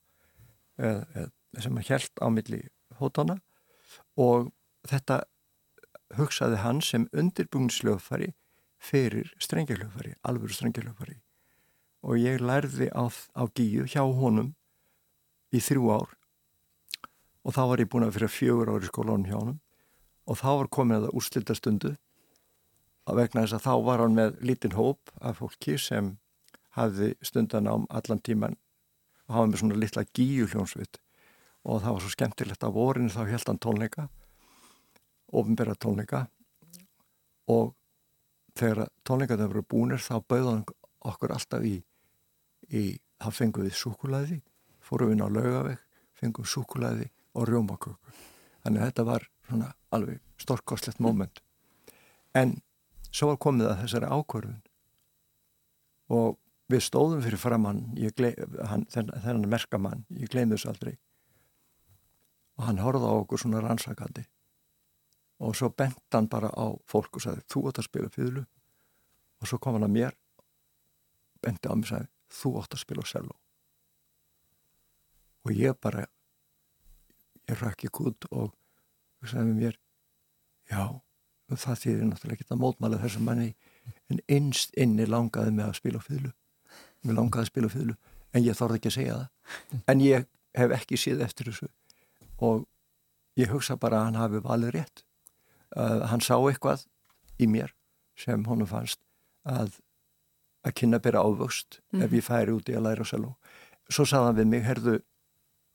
eð, 0.76 1.04
eð, 1.16 1.30
sem 1.62 1.78
hjælt 1.80 2.20
á 2.20 2.28
milli 2.32 2.62
hótana 3.00 3.38
og 4.20 4.50
þetta 4.88 5.22
hugsaði 6.18 6.60
hann 6.60 6.80
sem 6.84 7.08
undirbúinsljóðfari 7.16 8.32
fyrir 8.82 9.30
strengjaljóðfari, 9.40 10.16
alvöru 10.26 10.52
strengjaljóðfari 10.56 11.20
og 12.02 12.18
ég 12.18 12.42
lærði 12.42 12.90
á, 12.90 13.06
á 13.08 13.42
gíu 13.54 13.86
hjá 13.86 14.02
honum 14.02 14.52
í 15.54 15.60
þrjú 15.62 15.92
ár. 15.94 16.10
Og 17.46 17.54
þá 17.54 17.62
var 17.70 17.82
ég 17.82 17.90
búin 17.90 18.06
að 18.06 18.16
fyrir 18.16 18.32
fjögur 18.32 18.72
ári 18.74 18.90
skólanum 18.90 19.28
hjá 19.28 19.38
honum 19.38 19.60
og 20.26 20.38
þá 20.38 20.48
var 20.48 20.70
komin 20.72 20.98
að 20.98 21.06
það 21.06 21.20
úrslita 21.20 21.56
stundu 21.58 21.92
að 23.10 23.18
vegna 23.18 23.44
þess 23.44 23.58
að 23.58 23.64
þá 23.66 23.74
var 23.88 24.02
hann 24.04 24.18
með 24.18 24.42
lítinn 24.46 24.76
hóp 24.78 25.12
af 25.20 25.40
fólki 25.42 25.78
sem 25.80 26.16
hafði 26.76 27.12
stundan 27.24 27.68
ám 27.68 27.86
allan 27.90 28.22
tíman 28.22 28.58
og 29.28 29.36
hafa 29.36 29.50
með 29.50 29.62
svona 29.62 29.80
litla 29.80 30.04
gíu 30.14 30.46
hljónsvitt 30.48 31.00
og 31.62 31.82
það 31.82 31.94
var 31.94 32.04
svo 32.04 32.12
skemmtilegt. 32.12 32.64
Að 32.64 32.76
vorinu 32.76 33.12
þá 33.12 33.22
held 33.28 33.48
hann 33.50 33.62
tónleika 33.62 34.08
ofinbæra 35.32 35.74
tónleika. 35.74 36.26
Og 37.50 37.72
þegar 38.58 38.90
tónleikaði 39.06 39.48
voru 39.48 39.64
búinir 39.64 40.02
þá 40.02 40.20
bauðan 40.28 40.64
okkur 41.02 41.34
alltaf 41.34 41.64
í, 41.66 41.78
í 42.68 42.84
það 43.22 43.38
fengum 43.38 43.66
við 43.66 43.78
sukulæði 43.80 44.40
fórum 44.82 45.10
við 45.10 45.16
inn 45.16 45.24
á 45.24 45.28
laugaveg 45.32 45.82
fengum 46.18 46.46
sukulæði 46.46 47.08
og 47.38 47.48
rjómaköku. 47.48 47.96
Þannig 48.62 48.82
að 48.82 48.90
þetta 48.90 49.06
var 49.08 49.28
svona 49.52 49.72
alveg 49.92 50.20
storkoslegt 50.40 51.00
móment 51.04 51.42
en 52.34 52.56
svo 53.12 53.32
var 53.32 53.40
komið 53.44 53.70
að 53.70 53.80
þessari 53.84 54.08
ákvörðun. 54.08 54.60
Og 56.12 56.38
við 56.72 56.84
stóðum 56.86 57.22
fyrir 57.24 57.40
framann 57.40 57.82
þennan 58.92 59.48
merkamann, 59.52 60.06
ég 60.16 60.32
gleyndi 60.32 60.56
þessu 60.56 60.72
aldrei. 60.72 60.94
Og 62.58 62.66
hann 62.68 62.80
horfði 62.82 63.12
á 63.12 63.14
okkur 63.20 63.42
svona 63.42 63.62
rannsakandi. 63.64 64.24
Og 65.42 65.56
svo 65.58 65.72
bent 65.74 66.00
hann 66.14 66.28
bara 66.32 66.52
á 66.52 66.72
fólk 66.88 67.18
og 67.18 67.24
sagði 67.24 67.44
þú 67.50 67.66
átt 67.68 67.82
að 67.82 67.88
spila 67.88 68.12
fýðlu 68.12 68.44
og 69.42 69.48
svo 69.50 69.58
kom 69.58 69.74
hann 69.74 69.88
að 69.88 69.96
mér 69.96 70.18
benti 71.42 71.66
á 71.66 71.74
mig 71.74 71.88
og 71.88 71.90
sagði 71.90 72.10
þú 72.32 72.52
átt 72.60 72.76
að 72.76 72.84
spila 72.84 73.06
cello. 73.12 73.36
Og 75.42 75.56
ég 75.58 75.76
bara 75.82 76.06
ég 77.50 77.58
rækki 77.58 77.90
kút 77.90 78.28
og 78.30 78.52
sagði 79.30 79.56
mér 79.56 79.78
já, 80.70 80.82
það 81.52 81.80
þýðir 81.82 82.06
náttúrulega 82.08 82.38
ekki 82.38 82.48
að 82.48 82.62
mótmála 82.62 83.00
þessum 83.02 83.26
manni. 83.28 83.52
En 84.10 84.20
innst 84.30 84.74
inni 84.78 85.06
langaði 85.06 85.52
mig 85.54 85.66
að 85.66 85.78
spila 85.80 86.00
fýðlu 86.02 86.32
mér 87.02 87.18
langaði 87.18 87.46
að 87.46 87.50
spila 87.50 87.70
fýðlu 87.72 87.96
en 88.32 88.44
ég 88.46 88.56
þorði 88.56 88.80
ekki 88.80 88.90
að 88.90 88.96
segja 88.96 89.14
það. 89.18 89.78
En 89.90 90.02
ég 90.04 90.26
hef 90.58 90.74
ekki 90.76 90.98
síð 91.00 91.22
eftir 91.24 91.50
þessu. 91.50 91.68
Og 92.42 92.66
ég 93.38 93.52
hugsa 93.52 93.76
bara 93.80 94.00
að 94.00 94.08
hann 94.08 94.20
hafi 94.20 94.42
valið 94.44 94.74
rétt. 94.76 95.04
Uh, 95.72 96.02
hann 96.10 96.22
sá 96.24 96.34
eitthvað 96.36 96.86
í 97.40 97.48
mér 97.48 97.72
sem 98.18 98.44
honum 98.48 98.68
fannst 98.68 99.00
að 99.48 99.80
að 100.62 100.76
kynna 100.78 101.00
byrja 101.02 101.24
ávöxt 101.26 101.80
mm 101.90 102.04
ef 102.04 102.10
mhm. 102.10 102.16
ég 102.16 102.24
færi 102.24 102.52
úti 102.54 102.74
að 102.78 102.84
læra 102.86 103.04
seló. 103.04 103.32
Svo 103.90 104.04
sagði 104.06 104.28
hann 104.28 104.36
við 104.36 104.50
mig, 104.52 104.62
herðu 104.62 104.98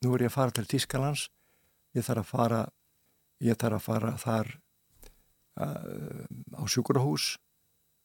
nú 0.02 0.14
er 0.14 0.24
ég 0.24 0.30
að 0.30 0.36
fara 0.38 0.54
til 0.56 0.64
Tískalands 0.64 1.26
ég 1.92 2.06
þarf 2.06 2.22
að 2.22 2.30
fara 2.30 2.60
ég 3.44 3.58
þarf 3.58 3.78
að 3.78 3.86
fara 3.86 4.14
þar 4.22 4.52
uh, 5.60 6.24
á 6.58 6.62
sjúkurahús 6.66 7.36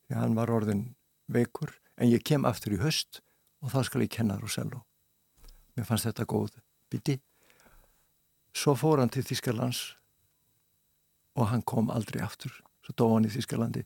því 0.07 0.19
hann 0.19 0.37
var 0.37 0.53
orðin 0.53 0.85
veikur 1.31 1.73
en 1.97 2.11
ég 2.11 2.25
kem 2.25 2.45
aftur 2.45 2.77
í 2.77 2.81
höst 2.83 3.21
og 3.63 3.73
þá 3.73 3.83
skal 3.87 4.05
ég 4.05 4.13
kenna 4.13 4.39
seló 4.47 4.83
mér 5.73 5.87
fannst 5.89 6.09
þetta 6.09 6.29
góð 6.29 6.59
biti 6.91 7.19
svo 8.53 8.75
fór 8.77 9.01
hann 9.01 9.13
til 9.13 9.25
Tískalands 9.25 9.93
og 11.35 11.49
hann 11.49 11.61
kom 11.61 11.89
aldrei 11.89 12.21
aftur. 12.23 12.53
Svo 12.83 12.93
dó 12.97 13.09
hann 13.13 13.27
í 13.27 13.33
Þískalandi 13.33 13.85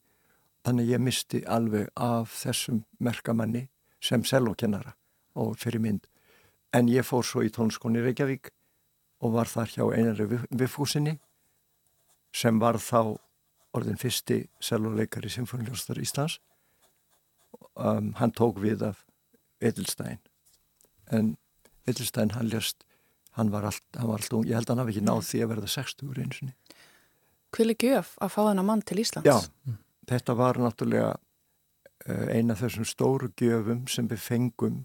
þannig 0.67 0.91
ég 0.91 1.03
misti 1.03 1.43
alveg 1.47 1.88
af 1.95 2.33
þessum 2.41 2.81
merkamanni 2.99 3.67
sem 4.03 4.23
selokennara 4.27 4.97
og 5.39 5.55
fyrir 5.62 5.79
mynd. 5.79 6.07
En 6.75 6.89
ég 6.91 7.07
fór 7.07 7.23
svo 7.23 7.45
í 7.45 7.51
tónskóni 7.53 8.01
Reykjavík 8.03 8.51
og 9.23 9.38
var 9.38 9.47
þar 9.47 9.71
hjá 9.71 9.83
einari 9.95 10.27
viðfúsinni 10.49 11.15
sem 12.35 12.59
var 12.59 12.79
þá 12.81 13.17
orðin 13.77 13.99
fyrsti 13.99 14.43
seloleikari 14.63 15.29
Sinfoniljóstar 15.29 15.99
Íslands. 16.01 16.39
Um, 17.77 18.13
hann 18.17 18.33
tók 18.33 18.59
við 18.61 18.83
af 18.87 19.03
Edelstein. 19.61 20.19
En 21.11 21.35
Edelstein 21.87 22.33
hann 22.35 22.49
ljöst 22.49 22.87
hann 23.37 23.51
var 23.51 23.63
allt, 23.69 23.83
hann 23.95 24.09
var 24.09 24.21
allt 24.21 24.33
ung, 24.33 24.45
ég 24.49 24.57
held 24.57 24.69
að 24.69 24.73
hann 24.73 24.83
hafi 24.83 24.95
ekki 24.95 25.05
náð 25.05 25.23
því 25.27 25.41
að 25.43 25.51
verða 25.53 25.71
60 25.75 26.09
úr 26.09 26.21
einsinni 26.23 26.55
Hvili 27.53 27.75
gjöf 27.79 28.15
að 28.21 28.33
fá 28.33 28.39
þennan 28.41 28.67
mann 28.67 28.81
til 28.83 28.99
Íslands? 29.01 29.29
Já, 29.29 29.75
þetta 30.09 30.33
var 30.37 30.59
náttúrulega 30.61 31.11
eh, 32.05 32.25
eina 32.35 32.57
af 32.57 32.63
þessum 32.65 32.87
stóru 32.89 33.29
gjöfum 33.39 33.85
sem 33.87 34.09
við 34.11 34.19
fengum. 34.19 34.81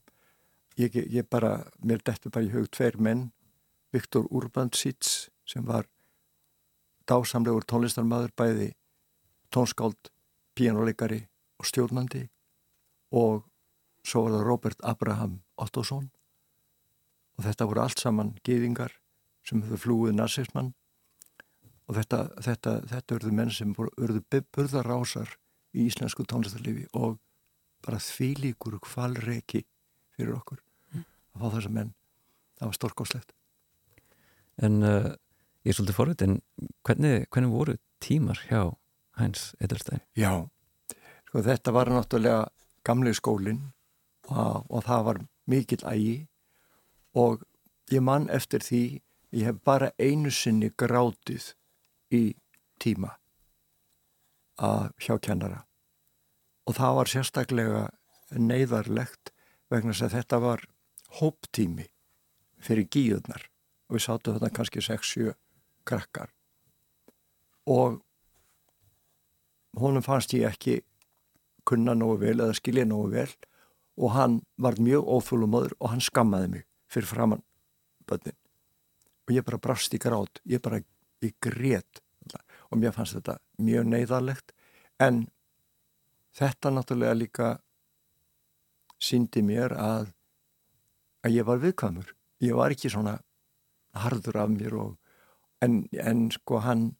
Ég, 0.79 0.95
ég 0.95 1.27
bara, 1.27 1.57
mér 1.83 2.05
dættu 2.07 2.31
bara 2.31 2.47
í 2.47 2.53
hug 2.55 2.69
tveir 2.73 3.01
menn, 3.03 3.27
Viktor 3.93 4.29
Urbansits 4.31 5.27
sem 5.49 5.67
var 5.67 5.89
dásamlegur 7.13 7.67
tónlistarmadur 7.69 8.33
bæði 8.37 8.73
tónskáld, 9.53 10.11
píjánuleikari 10.57 11.27
og 11.61 11.69
stjórnandi. 11.69 12.29
Og 13.13 13.45
svo 14.07 14.25
var 14.25 14.37
það 14.37 14.47
Robert 14.49 14.85
Abraham 14.85 15.41
Ottosson 15.61 16.09
og 17.37 17.45
þetta 17.45 17.69
voru 17.69 17.83
allt 17.85 18.01
saman 18.01 18.33
gýðingar 18.47 18.97
sem 19.47 19.63
höfðu 19.65 19.81
flúið 19.85 20.17
nazismann 20.17 20.73
og 21.89 21.99
þetta, 21.99 22.25
þetta, 22.41 22.75
þetta 22.89 23.19
urðu 23.19 23.35
menn 23.37 23.53
sem 23.53 23.75
urðu 23.77 24.23
burðarásar 24.55 25.37
í 25.77 25.87
íslensku 25.91 26.25
tónlistarlifi 26.29 26.89
og 26.97 27.19
bara 27.85 28.01
þvílíkur 28.01 28.79
kvalreiki 28.83 29.65
fyrir 30.17 30.37
okkur 30.39 30.61
mm. 30.95 31.07
að 31.35 31.45
fá 31.45 31.57
þessa 31.57 31.73
menn. 31.77 31.95
Það 32.59 32.69
var 32.71 32.79
stórkoslegt 32.79 33.33
En 34.63 34.83
uh, 34.85 35.13
ég 35.63 35.73
er 35.73 35.79
svolítið 35.79 35.99
forrið 35.99 36.25
en 36.27 36.39
hvernig, 36.87 37.27
hvernig 37.31 37.53
voru 37.53 37.77
tímar 38.03 38.41
hjá 38.49 38.73
Hæns 39.21 39.53
Edelstein? 39.61 40.01
Já, 40.17 40.49
sko 41.29 41.43
þetta 41.45 41.75
var 41.77 41.91
náttúrulega 41.93 42.47
gamlega 42.87 43.19
skólinn 43.19 43.63
og, 44.31 44.65
og 44.69 44.85
það 44.87 45.09
var 45.09 45.23
mikill 45.51 45.85
ægi 45.85 46.17
og 47.19 47.43
ég 47.93 48.05
mann 48.05 48.31
eftir 48.33 48.65
því 48.65 48.85
ég 49.33 49.49
hef 49.49 49.61
bara 49.65 49.93
einu 50.01 50.33
sinni 50.33 50.71
grátið 50.71 51.53
í 52.13 52.23
tíma 52.83 53.17
að 54.63 54.91
hjá 55.01 55.17
kennara. 55.23 55.63
Og 56.69 56.77
það 56.77 56.97
var 56.99 57.11
sérstaklega 57.11 57.85
neyðarlegt 58.39 59.33
vegna 59.73 59.95
að 59.97 60.15
þetta 60.17 60.41
var 60.43 60.67
hóptími 61.21 61.89
fyrir 62.63 62.89
gíðunar 62.93 63.49
og 63.89 63.97
við 63.97 64.05
sátum 64.07 64.37
þetta 64.37 64.53
kannski 64.57 64.85
6-7 64.85 65.33
krakkar. 65.89 66.31
Og 67.67 68.01
honum 69.79 70.05
fannst 70.05 70.35
ég 70.37 70.49
ekki 70.51 70.81
kunna 71.69 71.95
nógu 71.95 72.19
vel 72.25 72.39
eða 72.41 72.59
skilja 72.59 72.85
nógu 72.89 73.13
vel 73.13 73.31
og 73.97 74.15
hann 74.17 74.39
var 74.57 74.81
mjög 74.81 75.07
óþúlumöður 75.07 75.77
og 75.79 75.93
hann 75.93 76.03
skammaði 76.03 76.49
mig 76.57 76.65
fyrir 76.91 77.09
framann 77.09 77.45
bönnin 78.09 78.37
og 79.29 79.35
ég 79.37 79.45
bara 79.47 79.61
brast 79.63 79.95
í 79.95 80.01
grát, 80.03 80.41
ég 80.45 80.61
bara 80.61 80.81
í 81.23 81.31
grét 81.41 82.03
og 82.73 82.81
mér 82.81 82.95
fannst 82.97 83.15
þetta 83.15 83.39
mjög 83.63 83.87
neyðarlegt 83.93 84.53
en 84.99 85.27
þetta 86.35 86.73
náttúrulega 86.73 87.15
líka 87.21 87.53
síndi 88.99 89.45
mér 89.47 89.77
að 89.77 90.11
að 91.23 91.39
ég 91.39 91.47
var 91.47 91.61
viðkvæmur. 91.63 92.15
Ég 92.43 92.57
var 92.59 92.75
ekki 92.75 92.91
svona 92.91 93.17
harður 93.95 94.41
af 94.43 94.51
mér 94.51 94.77
og, 94.81 94.97
en, 95.63 95.85
en 95.99 96.25
sko 96.35 96.63
hann 96.65 96.91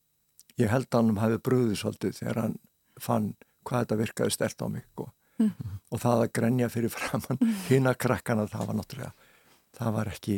ég 0.61 0.71
held 0.71 0.89
að 0.91 1.01
hann 1.01 1.21
hafi 1.23 1.41
bröðið 1.49 1.81
svolítið 1.81 2.17
þegar 2.21 2.41
hann 2.45 2.57
fann 3.01 3.33
hvað 3.67 3.85
þetta 3.85 4.01
virkaði 4.03 4.35
stert 4.35 4.65
á 4.65 4.67
mig 4.69 4.87
og, 5.03 5.13
mm 5.43 5.79
og 5.93 6.01
það 6.01 6.23
að 6.23 6.31
grenja 6.39 6.67
fyrir 6.73 6.89
framann 6.89 7.41
hinn 7.69 7.85
að 7.91 7.99
krakkana 8.01 8.47
það 8.49 8.69
var 8.71 8.77
náttúrulega 8.79 9.31
það 9.77 9.91
var 9.93 10.09
ekki 10.09 10.37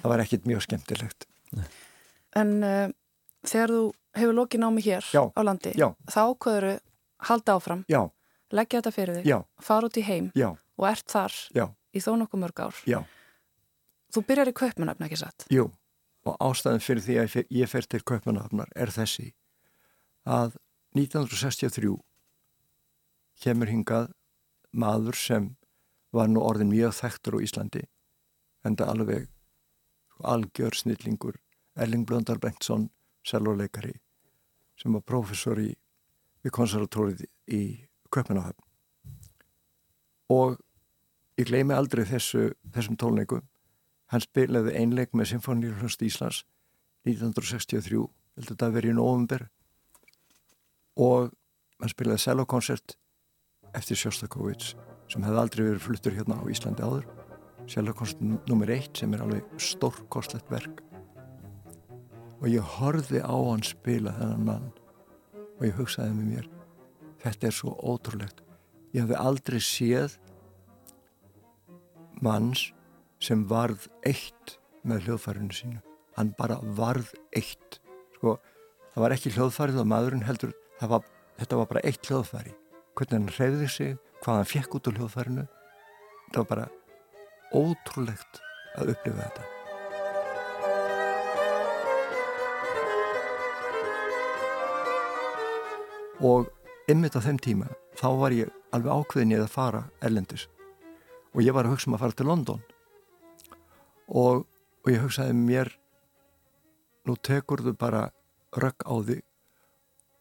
það 0.00 0.10
var 0.12 0.22
ekkit 0.24 0.48
mjög 0.48 0.64
skemmtilegt. 0.66 1.26
En 2.36 2.56
uh, 2.66 2.88
þegar 3.46 3.74
þú 3.74 3.82
hefur 4.18 4.36
lokið 4.38 4.62
námi 4.64 4.84
hér 4.84 5.08
já, 5.14 5.22
á 5.30 5.40
landi 5.44 5.74
já. 5.78 5.88
þá 6.10 6.20
ákveður 6.22 6.68
halda 7.28 7.56
áfram 7.58 7.84
já. 7.90 8.00
leggja 8.54 8.80
þetta 8.80 8.94
fyrir 8.94 9.20
þig, 9.20 9.46
fara 9.62 9.90
út 9.90 9.98
í 9.98 10.04
heim 10.06 10.30
og 10.34 10.88
ert 10.90 11.06
þar 11.10 11.38
í 11.94 12.02
þó 12.02 12.10
nokkuð 12.18 12.42
mörg 12.44 12.64
ár. 12.66 12.82
Þú 14.14 14.22
byrjar 14.28 14.50
í 14.50 14.54
kaupmanöfn 14.54 15.06
ekki 15.06 15.18
satt? 15.18 15.46
Jú, 15.50 15.68
og 16.24 16.36
ástæðan 16.40 16.82
fyrir 16.84 17.04
því 17.04 17.16
að 17.20 17.36
ég 17.52 17.70
fer 17.70 17.86
til 17.88 18.02
kaupmanöfnar 18.06 18.70
er 18.74 18.92
þessi 18.92 19.32
að 20.24 20.56
1963 20.96 21.92
kemur 23.44 23.70
hingað 23.70 24.12
maður 24.72 25.18
sem 25.18 25.50
var 26.14 26.30
nú 26.30 26.42
orðin 26.46 26.72
mjög 26.72 26.94
þekktur 27.00 27.36
á 27.36 27.44
Íslandi 27.44 27.84
en 28.64 28.76
það 28.78 28.92
alveg 28.94 29.30
algjör 30.24 30.78
snillingur 30.78 31.40
Erling 31.74 32.06
Blöndar 32.06 32.38
Bengtsson 32.38 32.88
selvoleikari 33.26 33.96
sem 34.80 34.94
var 34.94 35.04
professor 35.06 35.58
í 35.60 35.72
við 36.44 36.52
konservatórið 36.54 37.24
í 37.50 37.62
Köpmanahöfn 38.14 38.62
og 40.34 40.60
ég 41.38 41.48
gleymi 41.48 41.74
aldrei 41.74 42.04
þessu, 42.08 42.52
þessum 42.72 42.96
tónleikum 43.00 43.42
hann 44.14 44.22
spilaði 44.22 44.76
einleik 44.78 45.14
með 45.16 45.32
Sinfoníulhunst 45.32 46.02
Íslands 46.06 46.44
1963 47.08 47.98
heldur 47.98 48.54
þetta 48.54 48.68
að 48.68 48.76
vera 48.78 48.90
í 48.92 48.96
november 48.96 49.48
og 51.04 51.32
hann 51.82 51.90
spilaði 51.90 52.22
cellokoncert 52.22 52.94
eftir 53.74 53.98
Sjóstakovits 53.98 54.74
sem 55.10 55.24
hefði 55.26 55.40
aldrei 55.42 55.64
verið 55.66 55.84
fluttur 55.84 56.14
hérna 56.16 56.38
á 56.38 56.44
Íslandi 56.48 56.86
áður. 56.86 57.08
Cellokoncert 57.68 58.22
nr. 58.22 58.70
1 58.76 59.00
sem 59.00 59.14
er 59.16 59.24
alveg 59.24 59.58
stórkostlegt 59.60 60.50
verk. 60.52 60.82
Og 62.40 62.46
ég 62.52 62.74
horfi 62.76 63.18
á 63.18 63.34
hann 63.34 63.64
spila 63.66 64.14
þennan 64.18 64.46
mann 64.46 64.70
og 65.58 65.66
ég 65.66 65.76
hugsaði 65.78 66.14
með 66.14 66.30
mér 66.30 66.48
þetta 67.24 67.48
er 67.48 67.56
svo 67.56 67.74
ótrúlegt. 67.80 68.42
Ég 68.94 69.04
hefði 69.04 69.18
aldrei 69.18 69.60
séð 69.64 70.18
manns 72.22 72.68
sem 73.24 73.44
varð 73.48 73.86
eitt 74.04 74.58
með 74.84 75.08
hljóðfærinu 75.08 75.56
sínu. 75.56 75.80
Hann 76.18 76.34
bara 76.38 76.58
varð 76.76 77.14
eitt. 77.36 77.80
Sko, 78.18 78.36
það 78.92 79.04
var 79.06 79.14
ekki 79.16 79.32
hljóðfærið 79.34 79.80
og 79.80 79.90
maðurinn 79.90 80.26
heldur 80.28 80.52
var, 80.84 81.06
þetta 81.40 81.58
var 81.60 81.70
bara 81.70 81.84
eitt 81.88 82.04
hljóðfæri. 82.04 82.52
Hvernig 82.94 83.16
hann 83.16 83.34
hreyði 83.34 83.68
sig, 83.72 83.94
hvað 84.22 84.40
hann 84.40 84.50
fekk 84.50 84.76
út 84.78 84.90
úr 84.90 84.98
hljóðfærinu 85.00 85.46
þetta 86.34 86.42
var 86.42 86.48
bara 86.50 86.66
ótrúlegt 87.54 88.40
að 88.74 88.90
upplifa 88.94 89.22
þetta. 89.22 89.44
Og 96.24 96.50
ymmit 96.90 97.14
á 97.14 97.20
þeim 97.22 97.38
tíma 97.42 97.68
þá 97.98 98.08
var 98.18 98.34
ég 98.34 98.50
alveg 98.74 98.92
ákveðin 98.92 99.34
ég 99.36 99.44
að 99.44 99.54
fara 99.54 99.84
erlendis. 100.02 100.48
Og 101.34 101.42
ég 101.42 101.54
var 101.54 101.66
að 101.66 101.74
hugsa 101.74 101.90
um 101.90 101.96
að 101.96 102.04
fara 102.04 102.18
til 102.18 102.30
London 102.30 102.62
og, 104.08 104.44
og 104.84 104.90
ég 104.92 105.02
hugsaði 105.02 105.36
mér 105.38 105.72
nú 107.04 107.16
tekur 107.16 107.62
þú 107.64 107.74
bara 107.78 108.08
rögg 108.56 108.84
á 108.84 108.94
þig 109.04 109.22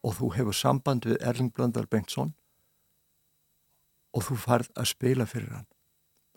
og 0.04 0.18
þú 0.18 0.32
hefur 0.38 0.58
samband 0.58 1.08
við 1.08 1.22
Erling 1.24 1.54
Blöndal 1.56 1.88
Bengtsson 1.88 2.34
og 4.14 4.26
þú 4.28 4.38
farð 4.38 4.70
að 4.78 4.92
spila 4.92 5.26
fyrir 5.30 5.54
hann. 5.56 5.70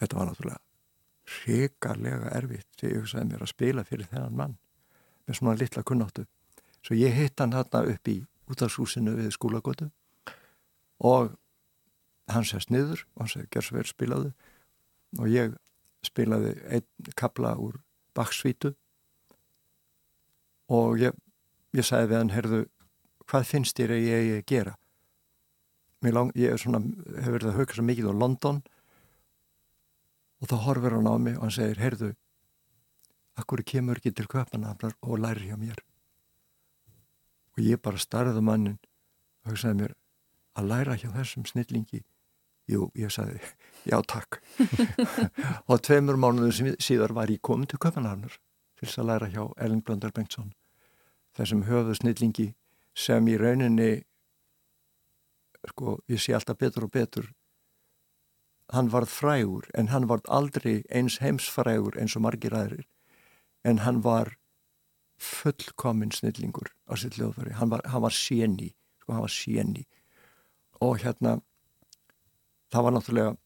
Þetta 0.01 0.19
var 0.19 0.31
náttúrulega 0.31 0.63
hrigarlega 1.27 2.31
erfitt 2.39 2.69
þegar 2.79 2.93
ég 2.93 3.03
hugsaði 3.03 3.29
mér 3.33 3.43
að 3.43 3.53
spila 3.53 3.85
fyrir 3.85 4.11
þennan 4.13 4.39
mann 4.39 4.57
með 5.27 5.39
svona 5.41 5.57
litla 5.59 5.83
kunnáttu. 5.83 6.27
Svo 6.87 6.95
ég 6.95 7.17
hitt 7.17 7.43
hann 7.43 7.57
hérna 7.57 7.83
upp 7.91 8.11
í 8.11 8.21
útastúsinu 8.47 9.17
við 9.17 9.33
skólagötu 9.35 9.91
og 11.03 11.35
hann 12.31 12.47
sést 12.47 12.71
niður 12.71 13.03
og 13.15 13.25
hann 13.25 13.33
segi 13.33 13.51
gerð 13.51 13.69
svo 13.69 13.79
verið 13.81 13.93
spilaðu. 13.93 14.31
Og 15.19 15.31
ég 15.33 15.57
spilaði 16.07 16.55
einn 16.79 17.13
kabla 17.19 17.55
úr 17.61 17.81
baksvítu. 18.17 18.73
Og 20.73 20.99
ég, 21.01 21.15
ég 21.77 21.87
sagði 21.87 22.11
við 22.13 22.21
hann, 22.21 22.35
herðu 22.35 22.63
hvað 23.27 23.49
finnst 23.51 23.79
þér 23.79 23.95
að 23.97 24.07
ég 24.07 24.33
að 24.37 24.47
gera? 24.51 24.77
Lang, 26.07 26.31
ég 26.39 26.59
svona, 26.61 26.79
hef 27.19 27.33
verið 27.35 27.51
að 27.51 27.59
hauka 27.59 27.77
svo 27.77 27.85
mikið 27.87 28.11
á 28.13 28.15
London. 28.15 28.63
Og 30.43 30.51
þá 30.51 30.57
horfur 30.67 30.97
hann 30.99 31.09
á 31.11 31.15
mig 31.19 31.39
og 31.39 31.47
hann 31.47 31.55
segir 31.57 31.81
heyrðu, 31.83 32.13
akkur 33.41 33.65
kemur 33.67 33.99
ekki 33.99 34.13
til 34.15 34.29
köpanaflar 34.31 34.95
og 35.03 35.21
læri 35.23 35.49
hjá 35.49 35.57
mér? 35.59 35.81
Og 37.57 37.65
ég 37.65 37.81
bara 37.83 37.99
starði 37.99 38.43
mannin 38.45 38.77
og 39.43 39.55
hugsaði 39.55 39.81
mér 39.81 39.97
að 40.57 40.69
læra 40.71 40.99
hjá 41.01 41.09
þessum 41.17 41.49
snillingi? 41.49 42.05
Jú, 42.71 42.91
ég 42.99 43.13
sagði, 43.15 43.41
já 43.87 44.01
takk. 44.03 44.41
Og 45.71 45.81
tveimur 45.87 46.19
mánuðu 46.21 46.75
síðar 46.83 47.15
var 47.17 47.31
ég 47.33 47.43
komin 47.43 47.69
til 47.71 47.81
köpanaflar 47.83 48.37
til 48.77 48.87
þess 48.87 49.01
að 49.01 49.09
læra 49.11 49.31
hjá 49.33 49.43
Erling 49.57 49.83
Blöndar 49.85 50.13
Bengtsson 50.13 50.53
þessum 51.37 51.65
höfu 51.69 51.97
snillingi 51.97 52.53
sem 52.97 53.29
í 53.29 53.37
rauninni 53.41 53.91
sko, 55.67 55.99
ég 56.09 56.23
sé 56.23 56.35
alltaf 56.37 56.59
betur 56.61 56.87
og 56.87 56.93
betur 56.95 57.31
hann 58.73 58.91
varð 58.93 59.13
frægur 59.13 59.69
en 59.79 59.93
hann 59.93 60.09
varð 60.11 60.27
aldrei 60.33 60.83
eins 60.91 61.21
heimsfrægur 61.23 61.99
eins 62.01 62.17
og 62.17 62.25
margir 62.27 62.57
aðrir 62.57 62.87
en 63.67 63.83
hann 63.85 64.03
var 64.05 64.37
fullkominn 65.17 66.13
snillingur 66.13 66.73
á 66.91 66.93
sitt 66.97 67.17
hljóðfæri, 67.17 67.57
hann 67.57 67.71
var, 67.73 67.83
var 67.85 68.15
séni 68.15 68.73
sko 69.01 69.15
hann 69.15 69.25
var 69.25 69.33
séni. 69.33 69.87
Og 70.83 71.01
hérna 71.01 71.39
það 72.73 72.85
var 72.85 72.95
náttúrulega 72.97 73.37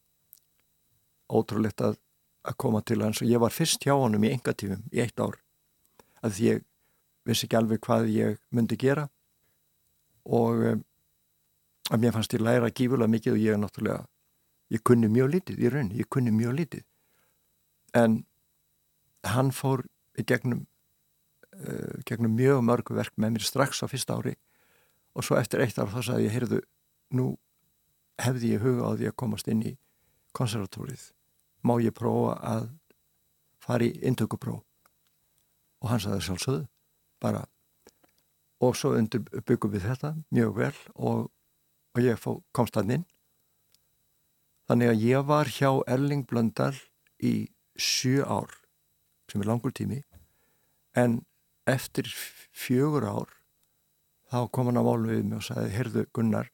ótrúlegt 1.31 1.83
að, 1.85 1.97
að 2.47 2.59
koma 2.63 2.83
til 2.83 3.01
hans. 3.05 3.23
Og 3.23 3.31
ég 3.31 3.43
var 3.43 3.55
fyrst 3.55 3.85
hjá 3.87 3.95
honum 3.95 4.25
í 4.27 4.33
engatífum 4.35 4.85
í 4.93 5.03
eitt 5.05 5.21
ár 5.21 5.39
að 6.21 6.37
því 6.37 6.47
ég 6.51 6.63
vissi 7.29 7.47
ekki 7.47 7.59
alveg 7.59 7.83
hvað 7.85 8.09
ég 8.13 8.39
myndi 8.53 8.79
gera. 8.81 9.07
Og 10.29 10.65
um, 10.75 10.85
að 11.91 12.03
mér 12.03 12.15
fannst 12.15 12.35
ég 12.37 12.45
læra 12.45 12.71
gífulega 12.71 13.11
mikið 13.11 13.37
og 13.37 13.45
ég 13.45 13.55
er 13.55 13.61
náttúrulega 13.61 14.03
ég 14.71 14.83
kunni 14.87 15.09
mjög 15.11 15.33
litið 15.35 15.63
í 15.65 15.71
raun, 15.73 15.91
ég 15.97 16.09
kunni 16.13 16.31
mjög 16.35 16.57
litið 16.59 16.85
en 17.99 18.21
hann 19.27 19.51
fór 19.55 19.83
í 20.19 20.25
gegnum, 20.27 20.65
uh, 21.59 21.97
gegnum 22.07 22.37
mjög 22.39 22.63
mörgu 22.67 22.97
verk 22.97 23.17
með 23.17 23.37
mér 23.37 23.47
strax 23.47 23.83
á 23.83 23.91
fyrsta 23.91 24.19
ári. 24.19 24.37
Og 25.19 25.27
svo 25.27 25.39
eftir 25.41 25.65
eitt 25.65 25.79
ár 25.81 25.91
þá 25.91 26.01
sagði 26.07 26.29
ég, 26.29 26.35
heyrðu, 26.37 26.61
nú 27.19 27.33
hefði 28.21 28.55
ég 28.55 28.63
huga 28.63 28.87
á 28.87 28.91
því 28.95 29.11
að 29.11 29.19
komast 29.19 29.51
inn 29.51 29.65
í 29.67 29.73
konservatórið. 30.37 31.03
Má 31.67 31.77
ég 31.83 31.95
prófa 31.97 32.37
að 32.47 32.69
fara 33.61 33.87
í 33.87 33.95
indökupróf? 34.07 34.63
Og 35.81 35.89
hann 35.89 36.03
sagði 36.03 36.27
sjálfsögðu, 36.27 36.65
bara. 37.21 37.47
Og 38.61 38.77
svo 38.77 38.93
undir 38.99 39.25
byggum 39.49 39.73
við 39.73 39.87
þetta 39.89 40.13
mjög 40.29 40.55
vel 40.59 40.75
og, 40.95 41.31
og 41.97 42.03
ég 42.05 42.21
fó, 42.21 42.35
komst 42.53 42.77
hann 42.77 42.93
inn. 42.99 43.07
Þannig 44.69 44.93
að 44.93 45.05
ég 45.09 45.27
var 45.27 45.49
hjá 45.51 45.71
Erling 45.91 46.27
Blöndal 46.29 46.77
í 47.19 47.51
sjö 47.81 48.23
ár, 48.29 48.53
sem 49.33 49.41
er 49.41 49.49
langur 49.49 49.73
tími, 49.75 50.03
en 50.95 51.23
eftir 51.69 52.09
fjögur 52.53 53.09
ár 53.09 53.41
þá 54.31 54.47
kom 54.55 54.71
hann 54.71 54.79
á 54.79 54.85
mál 54.87 55.03
við 55.03 55.25
mig 55.27 55.41
og 55.41 55.47
sagði, 55.47 55.75
heyrðu 55.75 56.05
Gunnar, 56.15 56.51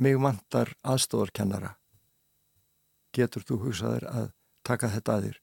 mig 0.00 0.18
vantar 0.20 0.74
aðstóðarkennara. 0.84 1.76
Getur 3.16 3.44
þú 3.46 3.60
hugsaðir 3.64 4.06
að 4.10 4.28
taka 4.66 4.90
þetta 4.92 5.16
að 5.16 5.24
þér? 5.26 5.38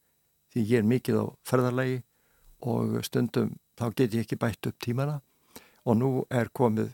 Því 0.53 0.65
ég 0.71 0.77
er 0.79 0.87
mikið 0.87 1.19
á 1.19 1.25
ferðarlegi 1.47 1.97
og 2.67 2.99
stundum 3.05 3.55
þá 3.77 3.85
get 3.93 4.15
ég 4.15 4.25
ekki 4.25 4.39
bætt 4.39 4.69
upp 4.69 4.79
tímana 4.81 5.19
og 5.87 5.99
nú 5.99 6.11
er 6.33 6.49
komið, 6.49 6.93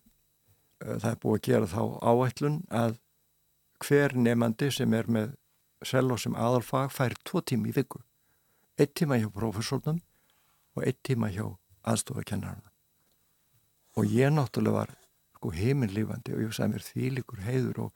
uh, 0.84 0.98
það 1.00 1.10
er 1.12 1.22
búið 1.22 1.40
að 1.40 1.46
gera 1.48 1.72
þá 1.72 1.82
áætlun 2.02 2.60
að 2.70 2.98
hver 3.84 4.16
nefandi 4.16 4.72
sem 4.72 4.94
er 4.94 5.10
með 5.12 5.36
sel 5.84 6.06
og 6.12 6.22
sem 6.22 6.36
aðalfag 6.40 6.92
fær 6.96 7.16
tvo 7.28 7.42
tími 7.42 7.72
í 7.72 7.76
viku. 7.76 8.02
Eitt 8.80 8.94
tíma 8.98 9.20
hjá 9.20 9.30
profesornum 9.34 10.00
og 10.78 10.86
eitt 10.88 11.02
tíma 11.06 11.30
hjá 11.34 11.46
aðstofakennarinn. 11.84 12.70
Og 14.00 14.10
ég 14.10 14.32
náttúrulega 14.34 14.78
var 14.80 14.94
sko 15.36 15.52
heiminlífandi 15.54 16.34
og 16.34 16.46
ég 16.46 16.56
sagði 16.56 16.74
mér 16.74 16.86
því 16.88 17.10
líkur 17.18 17.44
heiður 17.44 17.82
og, 17.86 17.92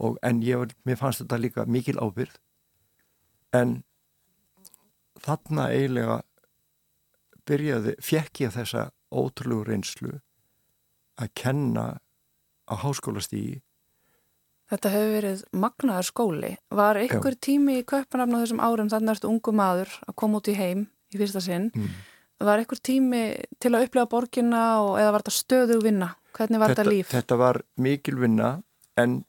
og 0.00 0.18
en 0.26 0.42
ég, 0.44 0.74
mér 0.88 0.98
fannst 1.00 1.22
þetta 1.24 1.40
líka 1.40 1.66
mikil 1.68 1.98
ábyrð 2.00 2.38
en 3.56 3.80
þarna 5.20 5.70
eiginlega 5.74 6.20
byrjaði, 7.48 7.96
fjekk 8.04 8.44
ég 8.46 8.54
þessa 8.54 8.90
ótrúlegu 9.10 9.66
reynslu 9.68 10.20
að 11.20 11.34
kenna 11.34 11.88
á 12.70 12.74
háskólastígi 12.84 13.60
Þetta 14.70 14.90
hefur 14.92 15.08
verið 15.16 15.40
magnaður 15.58 16.06
skóli. 16.06 16.48
Var 16.70 16.98
einhver 17.00 17.34
Já. 17.34 17.40
tími 17.42 17.80
í 17.80 17.86
köpunafn 17.90 18.36
á 18.38 18.42
þessum 18.44 18.60
árum 18.62 18.86
þannig 18.92 19.08
að 19.10 19.16
þetta 19.18 19.30
ungu 19.32 19.54
maður 19.58 19.96
að 20.06 20.14
koma 20.22 20.38
út 20.38 20.50
í 20.52 20.54
heim 20.54 20.84
í 21.10 21.18
fyrsta 21.18 21.42
sinn 21.42 21.72
mm 21.74 21.96
var 22.44 22.60
einhver 22.60 22.80
tími 22.82 23.24
til 23.60 23.74
að 23.74 23.86
upplega 23.86 24.08
borginna 24.10 24.62
og, 24.84 24.94
eða 25.00 25.14
var 25.14 25.24
þetta 25.24 25.36
stöðu 25.36 25.78
vinna? 25.84 26.10
Hvernig 26.36 26.62
var 26.62 26.72
þetta, 26.72 26.84
þetta 26.84 26.94
líf? 26.94 27.10
Þetta 27.12 27.38
var 27.40 27.60
mikil 27.84 28.16
vinna 28.20 28.50
en 29.00 29.20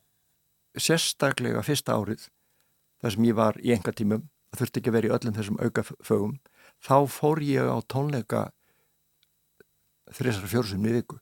sérstaklega 0.78 1.62
fyrsta 1.66 1.96
árið 1.98 2.28
þar 3.02 3.14
sem 3.14 3.26
ég 3.28 3.38
var 3.38 3.58
í 3.60 3.72
enga 3.74 3.94
tímum 3.96 4.28
þurfti 4.56 4.80
ekki 4.80 4.92
að 4.92 4.96
vera 4.98 5.08
í 5.08 5.14
öllum 5.16 5.36
þessum 5.36 5.60
aukafögum 5.60 6.34
þá 6.82 6.96
fór 7.08 7.42
ég 7.44 7.68
á 7.68 7.78
tónleika 7.88 8.42
þrjusar 10.12 10.50
fjórsum 10.50 10.86
í 10.86 10.94
viku. 10.98 11.18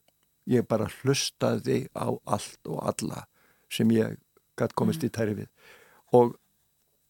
Ég 0.49 0.65
bara 0.67 0.89
hlustaði 1.01 1.85
á 1.95 2.11
allt 2.25 2.67
og 2.67 2.81
alla 2.89 3.25
sem 3.71 3.91
ég 3.93 4.17
gæti 4.59 4.75
komist 4.75 5.03
mm. 5.03 5.07
í 5.07 5.15
tæri 5.15 5.35
við. 5.37 5.51
Og, 6.17 6.33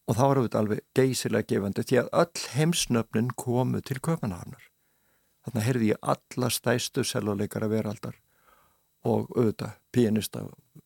og 0.05 0.17
þá 0.17 0.23
var 0.27 0.41
þetta 0.43 0.61
alveg 0.61 0.83
geysilega 0.97 1.49
gefandi 1.55 1.85
því 1.87 2.01
að 2.03 2.11
öll 2.21 2.49
heimsnöfnin 2.57 3.31
komu 3.39 3.81
til 3.81 3.97
köpanarnar 4.03 4.67
Þannig 5.41 5.65
heyrði 5.65 5.87
ég 5.89 6.09
alla 6.13 6.49
stæstu 6.53 7.03
selvoleikara 7.07 7.69
veraldar 7.71 8.17
og 9.01 9.31
auðvitað, 9.33 9.77
pianista, 9.89 10.43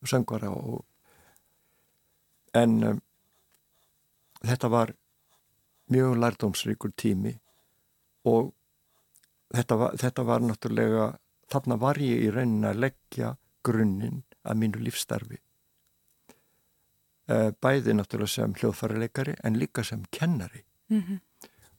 söngvara 0.08 0.48
og 0.48 0.86
en 2.56 2.76
um, 2.90 3.00
þetta 4.46 4.70
var 4.72 4.94
mjög 5.92 6.16
lærdómsríkur 6.22 6.94
tími 6.98 7.34
og 8.26 8.52
þetta 9.54 9.78
var, 9.80 9.96
þetta 10.00 10.24
var 10.26 10.44
náttúrulega, 10.44 11.08
þarna 11.52 11.78
var 11.80 12.00
ég 12.02 12.26
í 12.26 12.30
raunin 12.34 12.66
að 12.66 12.82
leggja 12.86 13.34
grunninn 13.66 14.22
að 14.46 14.60
mínu 14.62 14.82
lífstarfi 14.82 15.38
eh, 17.30 17.50
bæði 17.62 17.94
náttúrulega 17.94 18.34
sem 18.34 18.54
hljóðfærileikari 18.58 19.36
en 19.44 19.58
líka 19.58 19.84
sem 19.84 20.04
kennari. 20.10 20.64
Mm 20.90 21.02
-hmm. 21.02 21.20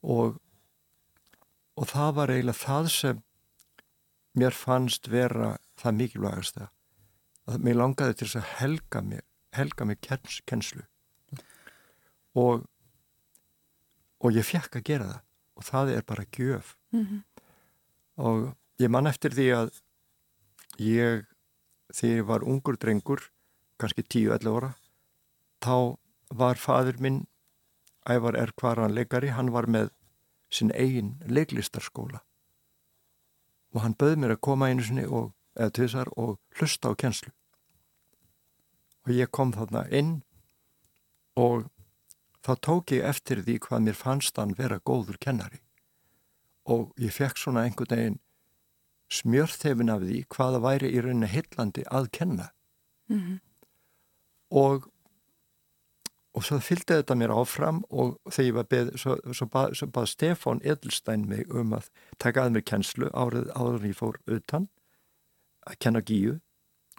og 0.02 0.40
og 1.78 1.88
það 1.88 2.16
var 2.18 2.34
eiginlega 2.34 2.64
það 2.64 2.90
sem 2.94 3.22
mér 4.38 4.56
fannst 4.58 5.10
vera 5.12 5.58
það 5.82 5.98
mikilvægast 6.02 6.60
að 6.62 7.64
mér 7.64 7.80
langaði 7.82 8.18
til 8.20 8.30
að 8.40 8.50
helga 8.58 9.02
mér 9.02 9.27
helga 9.56 9.86
mér 9.86 10.00
kens, 10.02 10.42
kenslu 10.46 10.84
og 12.38 12.66
og 14.24 14.34
ég 14.34 14.46
fekk 14.46 14.80
að 14.80 14.86
gera 14.90 15.10
það. 15.12 15.24
Og 15.58 15.66
það 15.66 15.92
er 15.94 16.04
bara 16.06 16.26
gjöf. 16.38 16.76
Mm 16.92 17.06
-hmm. 17.06 17.22
og 18.18 18.56
ég 18.80 18.90
man 18.90 19.08
eftir 19.08 19.32
því 19.32 19.48
að 19.54 19.82
ég 20.78 21.26
þegar 21.94 22.18
ég 22.18 22.26
var 22.26 22.44
ungur 22.44 22.78
drengur 22.78 23.32
kannski 23.78 24.04
10-11 24.04 24.48
óra 24.48 24.74
þá 25.62 25.98
var 26.30 26.56
fadur 26.56 27.00
minn 27.00 27.28
ævar 28.10 28.36
er 28.36 28.52
hvaran 28.56 28.94
leikari, 28.94 29.28
hann 29.28 29.52
var 29.52 29.66
með 29.68 29.90
sinn 30.50 30.72
eigin 30.72 31.22
leiklistarskóla. 31.28 32.20
Og 33.74 33.82
hann 33.82 33.94
bauð 33.94 34.16
mér 34.18 34.32
að 34.32 34.42
koma 34.42 34.68
einu 34.68 34.84
sinni 34.84 35.06
og, 35.06 35.34
eða 35.56 35.70
tvisar 35.70 36.08
og 36.16 36.40
hlusta 36.56 36.90
á 36.90 36.94
kjenslu 36.96 37.32
og 39.08 39.16
ég 39.16 39.32
kom 39.32 39.54
þarna 39.56 39.86
inn 39.96 40.14
og 41.40 41.70
þá 42.44 42.54
tók 42.64 42.94
ég 42.96 43.08
eftir 43.08 43.44
því 43.46 43.58
hvað 43.64 43.86
mér 43.86 43.98
fannst 43.98 44.40
hann 44.40 44.56
vera 44.58 44.80
góður 44.84 45.20
kennari. 45.24 45.62
Og 46.68 46.92
ég 47.00 47.16
fekk 47.16 47.40
svona 47.40 47.64
einhvern 47.68 47.96
veginn 47.96 48.20
smjörþefin 49.14 49.94
af 49.94 50.04
því 50.04 50.22
hvaða 50.36 50.62
væri 50.66 50.92
í 50.92 51.02
rauninni 51.04 51.32
hillandi 51.32 51.86
að 51.88 52.12
kenna. 52.12 52.52
Mm 53.08 53.20
-hmm. 53.20 53.40
og 54.52 54.92
og 56.38 56.44
svo 56.46 56.60
fylgdi 56.62 56.94
þetta 56.94 57.16
mér 57.16 57.34
áfram 57.34 57.80
og 57.90 58.20
þegar 58.30 58.48
ég 58.48 58.54
var 58.54 58.68
beð, 58.70 58.90
svo, 59.02 59.16
svo 59.34 59.46
bað, 59.48 59.74
svo 59.74 59.88
bað 59.88 60.06
Stefán 60.06 60.62
Edelstein 60.62 61.26
mig 61.30 61.50
um 61.50 61.74
að 61.74 61.90
taka 62.20 62.44
að 62.44 62.52
mér 62.52 62.62
kennslu 62.62 63.10
árið 63.10 63.50
áður 63.56 63.80
en 63.80 63.90
ég 63.90 63.98
fór 63.98 64.20
utan 64.28 64.68
að 65.66 65.80
kenna 65.80 66.02
gíu. 66.02 66.40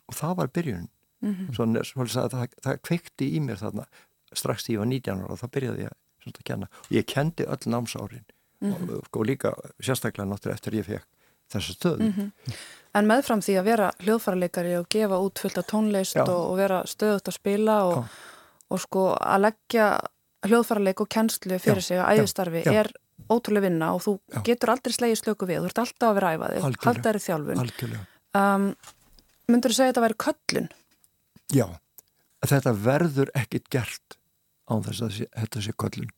Og 0.09 0.15
það 0.15 0.37
var 0.37 0.49
byrjun 0.49 0.89
mm 1.21 1.35
-hmm. 1.35 1.55
svo, 1.55 1.67
svo 1.85 2.05
það, 2.05 2.49
það 2.65 2.81
kveikti 2.83 3.31
í 3.37 3.41
mér 3.41 3.61
þarna 3.61 3.87
strax 4.33 4.67
því 4.67 4.73
ég 4.75 4.79
var 4.79 4.87
19 4.87 5.23
ára 5.23 5.33
og 5.33 5.39
þá 5.41 5.49
byrjaði 5.55 5.83
ég 5.83 5.97
að 6.29 6.45
kenna. 6.45 6.67
Og 6.89 6.93
ég 6.93 7.07
kendi 7.07 7.45
öll 7.45 7.67
námsárin. 7.73 8.27
Mm 8.61 8.73
-hmm. 8.73 8.97
og, 8.97 9.05
og 9.13 9.27
líka 9.27 9.55
sérstaklega 9.81 10.29
náttúrulega 10.29 10.55
eftir 10.55 10.75
ég 10.75 10.85
fekk 10.85 11.07
þessu 11.53 11.73
stöðu. 11.73 12.03
Mm 12.03 12.13
-hmm. 12.13 12.55
En 12.95 13.07
meðfram 13.07 13.41
því 13.41 13.55
að 13.61 13.65
vera 13.65 13.91
hljóðfærarleikari 13.99 14.79
og 14.79 14.89
gefa 14.89 15.19
út 15.19 15.39
fullt 15.39 15.59
af 15.59 15.67
tónlist 15.67 16.17
og, 16.17 16.51
og 16.51 16.57
vera 16.57 16.83
stöðut 16.83 17.29
að 17.29 17.35
spila 17.35 17.85
og 17.85 17.97
Já. 17.97 18.09
og 18.69 18.81
sko 18.81 19.17
að 19.21 19.41
leggja 19.41 20.01
hljóðfærarleik 20.47 21.01
og 21.01 21.09
kennslu 21.09 21.59
fyrir 21.59 21.83
já, 21.83 21.87
sig 21.87 21.99
að 21.99 22.19
æðistarfi 22.19 22.63
er 22.67 22.93
ótrúlega 23.29 23.61
vinna 23.61 23.95
og 23.95 24.03
þú 24.03 24.19
já. 24.19 24.43
getur 24.45 24.71
aldrei 24.71 24.93
slegið 24.93 25.19
slöku 25.19 25.47
við, 25.47 25.61
þú 25.61 25.67
ert 25.67 25.79
alltaf 25.79 26.09
að 26.09 26.15
vera 26.15 26.33
æfaði 26.35 26.61
þér 27.03 27.17
í 27.17 27.25
þjálfun. 27.27 27.97
Um, 28.35 28.75
myndur 29.49 29.71
þú 29.71 29.77
segja 29.77 29.89
að 29.89 29.93
þetta 29.93 30.07
væri 30.07 30.19
köllun? 30.25 30.69
Já, 31.55 31.67
þetta 32.45 32.73
verður 32.77 33.31
ekkit 33.35 33.69
gert 33.73 34.19
á 34.69 34.77
þess 34.85 35.03
að 35.03 35.19
þetta 35.25 35.65
sé 35.65 35.73
köllun 35.81 36.13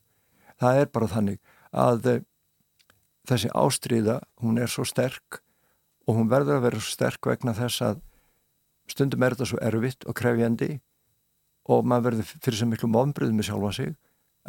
það 0.60 0.82
er 0.82 0.90
bara 0.92 1.08
þannig 1.10 1.40
að 1.70 2.08
eh, 2.10 2.22
þessi 3.30 3.50
ástríða 3.56 4.18
hún 4.42 4.60
er 4.60 4.70
svo 4.70 4.84
sterk 4.88 5.40
og 6.08 6.18
hún 6.18 6.30
verður 6.30 6.58
að 6.58 6.66
vera 6.66 6.82
svo 6.82 6.96
sterk 6.96 7.30
vegna 7.30 7.54
þess 7.56 7.84
að 7.86 8.00
stundum 8.90 9.22
er 9.22 9.36
þetta 9.36 9.50
svo 9.52 9.60
erfitt 9.62 10.06
og 10.08 10.16
krefjandi 10.18 10.70
og 11.70 11.86
maður 11.86 12.10
verður 12.10 12.32
fyrir 12.32 12.58
sem 12.58 12.72
miklu 12.72 12.90
mómbröðu 12.90 13.36
með 13.36 13.50
sjálfa 13.50 13.72
sig 13.76 13.94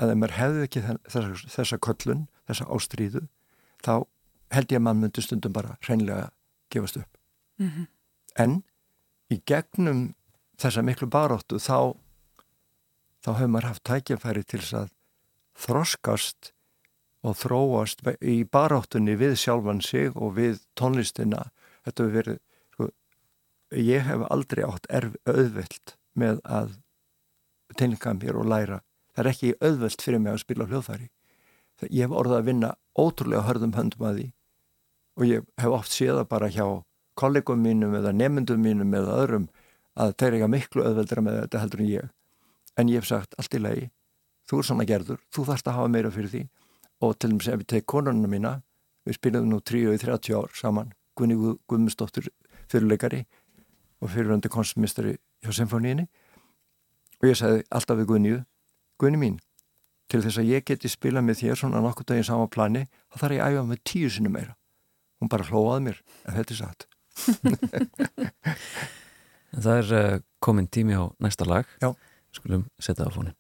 að 0.01 0.13
ef 0.13 0.17
maður 0.17 0.37
hefði 0.39 0.65
ekki 0.65 0.83
þessa, 0.87 1.23
þessa 1.51 1.79
köllun, 1.85 2.25
þessa 2.49 2.67
ástríðu 2.73 3.25
þá 3.85 3.93
held 4.55 4.73
ég 4.73 4.79
að 4.79 4.85
maður 4.87 5.01
myndi 5.03 5.25
stundum 5.25 5.55
bara 5.55 5.77
hreinlega 5.85 6.31
gefast 6.73 6.97
upp 7.01 7.19
mm 7.61 7.69
-hmm. 7.69 7.87
en 8.43 8.63
í 9.31 9.41
gegnum 9.45 10.01
þessa 10.61 10.83
miklu 10.85 11.09
baróttu 11.11 11.59
þá 11.61 11.97
þá 13.21 13.31
hefur 13.37 13.53
maður 13.53 13.69
haft 13.71 13.85
tækjafæri 13.89 14.43
til 14.49 14.61
að 14.77 14.91
þroskast 15.61 16.51
og 17.21 17.37
þróast 17.37 18.01
í 18.21 18.41
baróttunni 18.49 19.15
við 19.19 19.35
sjálfan 19.41 19.81
sig 19.85 20.15
og 20.15 20.37
við 20.39 20.61
tónlistina 20.77 21.49
þetta 21.85 22.03
hefur 22.03 22.15
verið 22.17 22.39
sko, 22.73 22.89
ég 23.77 24.05
hef 24.07 24.25
aldrei 24.29 24.63
átt 24.65 24.89
erf 24.89 25.17
auðvilt 25.29 25.95
með 26.17 26.41
að 26.45 26.77
tilningað 27.77 28.17
mér 28.19 28.39
og 28.41 28.49
læra. 28.51 28.81
Það 29.15 29.23
er 29.23 29.29
ekki 29.31 29.51
auðvöld 29.61 30.03
fyrir 30.03 30.21
mig 30.21 30.33
að 30.33 30.43
spila 30.43 30.67
hljóðfæri. 30.67 31.09
ég 31.89 32.05
hef 32.05 32.11
orðað 32.13 32.37
að 32.37 32.45
vinna 32.45 32.75
ótrúlega 32.93 33.47
hörðum 33.47 33.73
höndum 33.73 34.05
að 34.05 34.17
því 34.19 34.25
og 35.17 35.23
ég 35.25 35.45
hef 35.57 35.75
oft 35.75 35.91
séða 35.91 36.25
bara 36.29 36.49
hjá 36.49 36.83
kollegum 37.17 37.61
mínum 37.61 37.95
eða 37.97 38.11
nemyndum 38.13 38.61
mínum 38.61 38.93
eða 38.93 39.17
öðrum 39.23 39.47
að 39.99 40.15
þeir 40.21 40.37
eiga 40.37 40.49
miklu 40.51 40.85
öðveldra 40.87 41.23
með 41.25 41.39
þetta 41.41 41.61
heldur 41.63 41.83
en 41.83 41.91
ég. 41.91 42.09
En 42.79 42.91
ég 42.91 43.01
hef 43.01 43.09
sagt 43.09 43.35
allt 43.37 43.55
í 43.55 43.61
lagi. 43.61 43.89
Þú 44.47 44.59
er 44.59 44.67
svona 44.67 44.87
gerður, 44.87 45.21
þú 45.33 45.45
þarfst 45.49 45.67
að 45.67 45.77
hafa 45.77 45.91
meira 45.91 46.11
fyrir 46.11 46.31
því. 46.31 46.43
Og 47.01 47.17
til 47.17 47.31
dæmis 47.31 47.49
ef 47.49 47.63
ég 47.63 47.69
teg 47.71 47.87
konununa 47.89 48.29
mína 48.31 48.53
við 49.07 49.17
spilum 49.17 49.49
nú 49.49 49.59
3 49.65 49.87
og 49.89 50.01
30 50.01 50.37
ár 50.37 50.51
saman 50.53 50.91
Gunni 51.17 51.35
Guðmundsdóttir 51.35 52.29
fyrirleikari 52.71 53.25
og 54.01 54.11
fyriröndi 54.13 54.49
konstmistari 54.53 55.17
hjá 55.41 55.51
symfóníinni 55.57 56.05
og 57.21 57.27
ég 57.29 57.37
sagði 57.37 57.65
alltaf 57.69 57.99
við 57.99 58.09
Gunni 58.13 58.35
Gunni 59.01 59.17
mín, 59.17 59.37
til 60.09 60.21
þess 60.21 60.37
að 60.37 60.51
ég 60.53 60.65
geti 60.67 60.89
spila 60.91 61.23
með 61.25 61.41
þér 61.41 61.57
svona 61.57 61.81
nokkur 61.81 62.05
daginn 62.05 62.27
sama 62.27 62.45
plani 62.45 62.85
þá 63.09 63.15
þarf 63.23 63.33
ég 63.33 63.41
að 63.41 63.55
æfa 63.55 63.67
með 63.71 63.79
tíu 63.89 64.09
sinni 64.13 64.29
meira. 64.29 64.53
Hún 65.17 65.29
bara 65.29 65.47
hlóaði 65.47 65.87
mér, 65.87 66.01
en 66.25 66.37
þetta 66.37 66.53
er 66.53 66.59
satt 66.61 66.87
Það 69.51 69.77
er 69.81 69.93
uh, 69.99 70.19
komin 70.39 70.67
tími 70.71 70.95
á 70.95 71.03
næsta 71.21 71.47
lag 71.47 71.67
Já. 71.81 71.91
Skulum 72.31 72.67
setja 72.79 73.03
það 73.03 73.11
á 73.11 73.15
fónin 73.17 73.37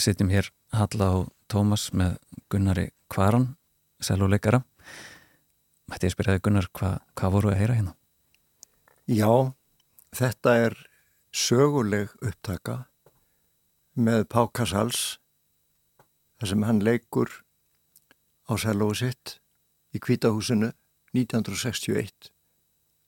sitjum 0.00 0.30
hér 0.32 0.50
Halla 0.76 1.10
og 1.20 1.28
Tómas 1.50 1.90
með 1.96 2.16
Gunnari 2.50 2.90
Kvaran, 3.12 3.54
seluleikara. 4.02 4.62
Mætti 5.86 6.08
ég 6.08 6.14
spyrjaði 6.14 6.42
Gunnar, 6.42 6.66
hvað 6.74 6.98
hva 7.14 7.30
voru 7.30 7.52
að 7.52 7.60
heyra 7.60 7.78
hérna? 7.78 7.94
Já, 9.06 9.30
þetta 10.16 10.54
er 10.66 10.76
söguleg 11.30 12.12
upptaka 12.18 12.84
með 13.94 14.26
Pá 14.32 14.42
Kassals 14.50 15.18
þar 16.36 16.52
sem 16.52 16.66
hann 16.66 16.82
leikur 16.84 17.30
á 18.50 18.58
selóðu 18.58 18.98
sitt 19.00 19.36
í 19.94 20.02
Kvítahúsinu 20.02 20.72
1961 21.16 22.32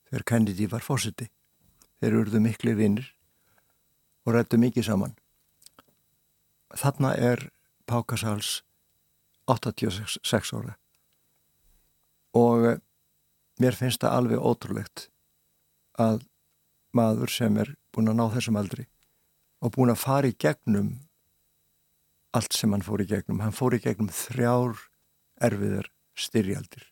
þegar 0.08 0.24
Kennedy 0.30 0.68
var 0.70 0.86
fósiti. 0.86 1.28
Þeir 1.98 2.20
eruðu 2.22 2.40
miklu 2.44 2.76
vinnir 2.78 3.10
og 4.24 4.36
rættu 4.36 4.60
mikið 4.60 4.86
saman. 4.86 5.16
Þarna 6.76 7.14
er 7.16 7.48
Pákasals 7.88 8.62
86 9.48 10.52
ára 10.52 10.76
og 12.36 12.66
eh, 12.68 12.80
mér 13.62 13.76
finnst 13.78 14.02
það 14.04 14.16
alveg 14.18 14.44
ótrúlegt 14.44 15.08
að 15.98 16.20
maður 16.94 17.32
sem 17.32 17.56
er 17.58 17.72
búin 17.94 18.12
að 18.12 18.18
ná 18.20 18.26
þessum 18.36 18.58
aldri 18.60 18.84
og 19.64 19.72
búin 19.74 19.92
að 19.92 20.02
fara 20.02 20.28
í 20.28 20.36
gegnum 20.36 20.92
allt 22.36 22.54
sem 22.54 22.72
hann 22.72 22.84
fór 22.84 23.02
í 23.02 23.08
gegnum. 23.08 23.40
Hann 23.42 23.56
fór 23.56 23.74
í 23.74 23.82
gegnum 23.82 24.10
þrjár 24.12 24.76
erfiðar 25.42 25.88
styrjaldir. 26.18 26.84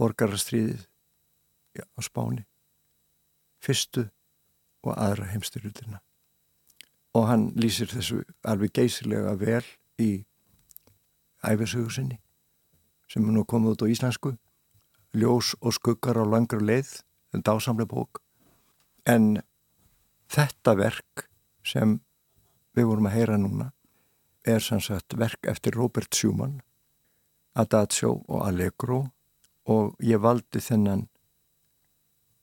Borgarastriðið 0.00 0.86
á 1.80 2.00
Spáni, 2.02 2.44
fyrstu 3.62 4.08
og 4.84 4.96
aðra 4.96 5.28
heimstyrjaldina. 5.30 6.00
Og 7.14 7.26
hann 7.26 7.50
lýsir 7.58 7.90
þessu 7.90 8.22
alveg 8.46 8.74
geysilega 8.78 9.34
vel 9.38 9.64
í 9.98 10.10
æfisögusinni 11.42 12.20
sem 13.10 13.26
er 13.26 13.34
nú 13.34 13.42
komið 13.48 13.74
út 13.74 13.84
á 13.84 13.90
íslensku. 13.90 14.36
Ljós 15.18 15.56
og 15.58 15.74
skuggar 15.74 16.20
á 16.20 16.22
langra 16.22 16.60
leið, 16.62 17.00
en 17.34 17.42
dásamlega 17.42 17.90
bók. 17.90 18.20
En 19.02 19.42
þetta 20.30 20.76
verk 20.78 21.26
sem 21.66 21.98
við 22.76 22.86
vorum 22.86 23.08
að 23.10 23.16
heyra 23.18 23.38
núna 23.40 23.72
er 24.46 24.62
sannsagt 24.62 25.16
verk 25.18 25.48
eftir 25.50 25.74
Robert 25.74 26.14
Schumann 26.14 26.60
Adagio 27.58 28.20
og 28.28 28.44
Allegro 28.46 29.00
og 29.70 29.96
ég 30.06 30.22
valdi 30.22 30.62
þennan 30.62 31.08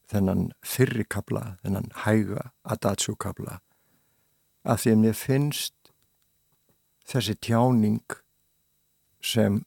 þennan 0.08 0.52
fyrrikabla, 0.64 1.58
þennan 1.64 1.90
hæga 2.04 2.52
Adagio 2.64 3.16
kabla 3.16 3.58
að 4.68 4.84
því 4.84 4.94
að 4.94 5.02
mér 5.04 5.18
finnst 5.18 5.92
þessi 7.08 7.38
tjáning 7.48 8.18
sem 9.24 9.62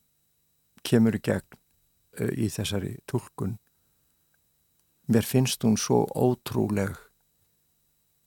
kemur 0.86 1.16
í 1.16 1.22
gegn 1.24 1.58
uh, 2.20 2.32
í 2.36 2.48
þessari 2.52 2.96
tólkun 3.10 3.58
mér 5.10 5.26
finnst 5.26 5.64
hún 5.66 5.78
svo 5.80 6.04
ótrúleg 6.14 6.94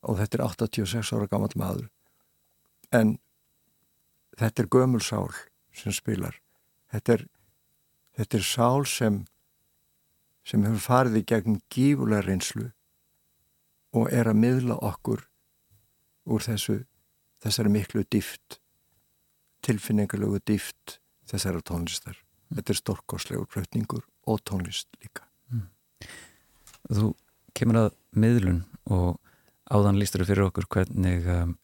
og 0.04 0.18
þetta 0.20 0.40
er 0.40 0.46
86 0.50 1.14
ára 1.16 1.30
gammal 1.30 1.54
maður 1.56 1.88
en 2.94 3.16
þetta 4.38 4.64
er 4.64 4.70
gömulsál 4.70 5.30
sem 5.74 5.94
spilar. 5.94 6.36
Þetta 6.92 7.16
er, 7.16 7.24
þetta 8.18 8.38
er 8.38 8.46
sál 8.46 8.86
sem 8.88 9.22
sem 10.44 10.64
hefur 10.66 10.82
farið 10.84 11.22
í 11.22 11.24
gegnum 11.24 11.60
gífulega 11.72 12.26
reynslu 12.26 12.66
og 13.96 14.10
er 14.12 14.28
að 14.28 14.40
miðla 14.42 14.76
okkur 14.84 15.22
úr 16.24 16.44
þessu 16.44 16.80
þessari 17.44 17.72
miklu 17.72 18.04
dýft 18.10 18.58
tilfinningarlegu 19.64 20.40
dýft 20.46 20.98
þessara 21.28 21.62
tónlistar 21.64 22.18
þetta 22.54 22.72
er 22.72 22.80
stórkoslegur 22.80 23.50
flutningur 23.50 24.04
og 24.30 24.40
tónlist 24.48 24.88
líka 25.02 25.26
mm. 25.52 25.68
Þú 26.92 27.12
kemur 27.56 27.80
að 27.84 27.90
miðlun 28.16 28.64
og 28.92 29.20
áðan 29.72 29.98
lístur 30.00 30.24
fyrir 30.28 30.48
okkur 30.48 30.68
hvernig 30.70 31.24
um, 31.30 31.54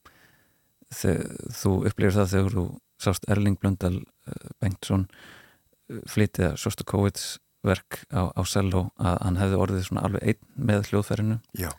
þú 0.90 1.74
upplifir 1.88 2.16
það 2.16 2.32
þegar 2.34 2.56
þú 2.56 2.64
sást 3.00 3.28
Erling 3.32 3.58
Blöndal 3.60 4.00
uh, 4.00 4.48
Bengtsson 4.62 5.06
uh, 5.10 6.00
flytið 6.10 6.56
Sostakovits 6.60 7.38
verk 7.66 8.02
á, 8.08 8.32
á 8.32 8.42
Sello 8.48 8.88
að 8.96 9.18
hann 9.20 9.38
hefði 9.40 9.60
orðið 9.60 9.86
svona 9.88 10.04
alveg 10.08 10.32
einn 10.32 10.68
með 10.70 10.90
hljóðferðinu 10.90 11.38
Já. 11.60 11.70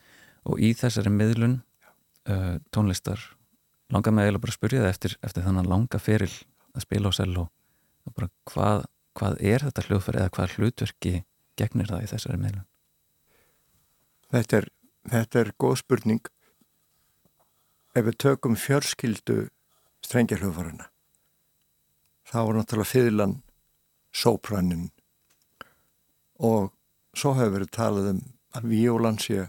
og 0.45 0.61
í 0.61 0.73
þessari 0.77 1.13
miðlun 1.13 1.61
uh, 2.29 2.57
tónlistar. 2.73 3.21
Langar 3.91 4.13
mig 4.15 4.25
eiginlega 4.25 4.43
bara 4.45 4.53
að 4.53 4.59
spyrja 4.59 4.83
það 4.83 4.93
eftir, 4.93 5.17
eftir 5.21 5.45
þannig 5.45 5.69
langa 5.71 5.99
feril 5.99 6.33
að 6.71 6.85
spila 6.85 7.11
á 7.11 7.13
Sello 7.15 7.47
hvað, 8.49 8.85
hvað 9.17 9.41
er 9.43 9.65
þetta 9.67 9.85
hljóðferð 9.87 10.21
eða 10.21 10.33
hvað 10.37 10.53
hlutverki 10.57 11.15
gegnir 11.59 11.89
það 11.91 12.05
í 12.05 12.11
þessari 12.11 12.39
miðlun? 12.41 12.67
Þetta 14.31 14.57
er, 14.61 14.69
þetta 15.11 15.41
er 15.41 15.51
góð 15.59 15.75
spurning. 15.81 16.31
Ef 17.91 18.07
við 18.07 18.17
tökum 18.23 18.55
fjörskildu 18.55 19.37
strengjarhljóðfarana 20.05 20.87
þá 22.31 22.37
var 22.47 22.57
náttúrulega 22.57 22.87
fyrirlan 22.89 23.33
sópranin 24.15 24.89
og 26.39 26.71
svo 27.17 27.33
hefur 27.35 27.57
verið 27.57 27.73
talað 27.75 28.09
um 28.13 28.21
að 28.55 28.67
víólan 28.71 29.19
sé 29.21 29.47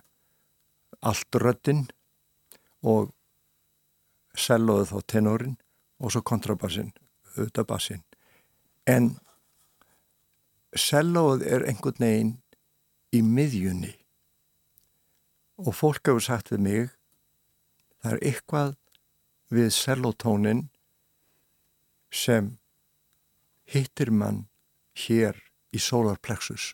allt 1.02 1.38
röddinn 1.42 1.84
og 2.82 3.12
selóðu 4.38 4.88
þá 4.90 4.98
tenorin 5.14 5.56
og 6.02 6.12
svo 6.12 6.22
kontrabassin, 6.26 6.92
auðvitað 7.36 7.68
bassin 7.68 8.02
en 8.90 9.12
selóð 10.74 11.44
er 11.46 11.66
einhvern 11.68 12.00
veginn 12.02 12.32
í 13.12 13.20
miðjunni. 13.22 13.92
Og 15.62 15.76
fólk 15.76 16.08
hefur 16.08 16.24
sagt 16.24 16.50
við 16.50 16.64
mig 16.64 16.90
það 18.02 18.16
er 18.16 18.22
eitthvað 18.30 18.74
við 19.52 19.68
selótónin 19.76 20.66
sem 22.10 22.56
hittir 23.68 24.10
mann 24.10 24.46
hér 25.06 25.38
í 25.72 25.80
solarplexus 25.80 26.72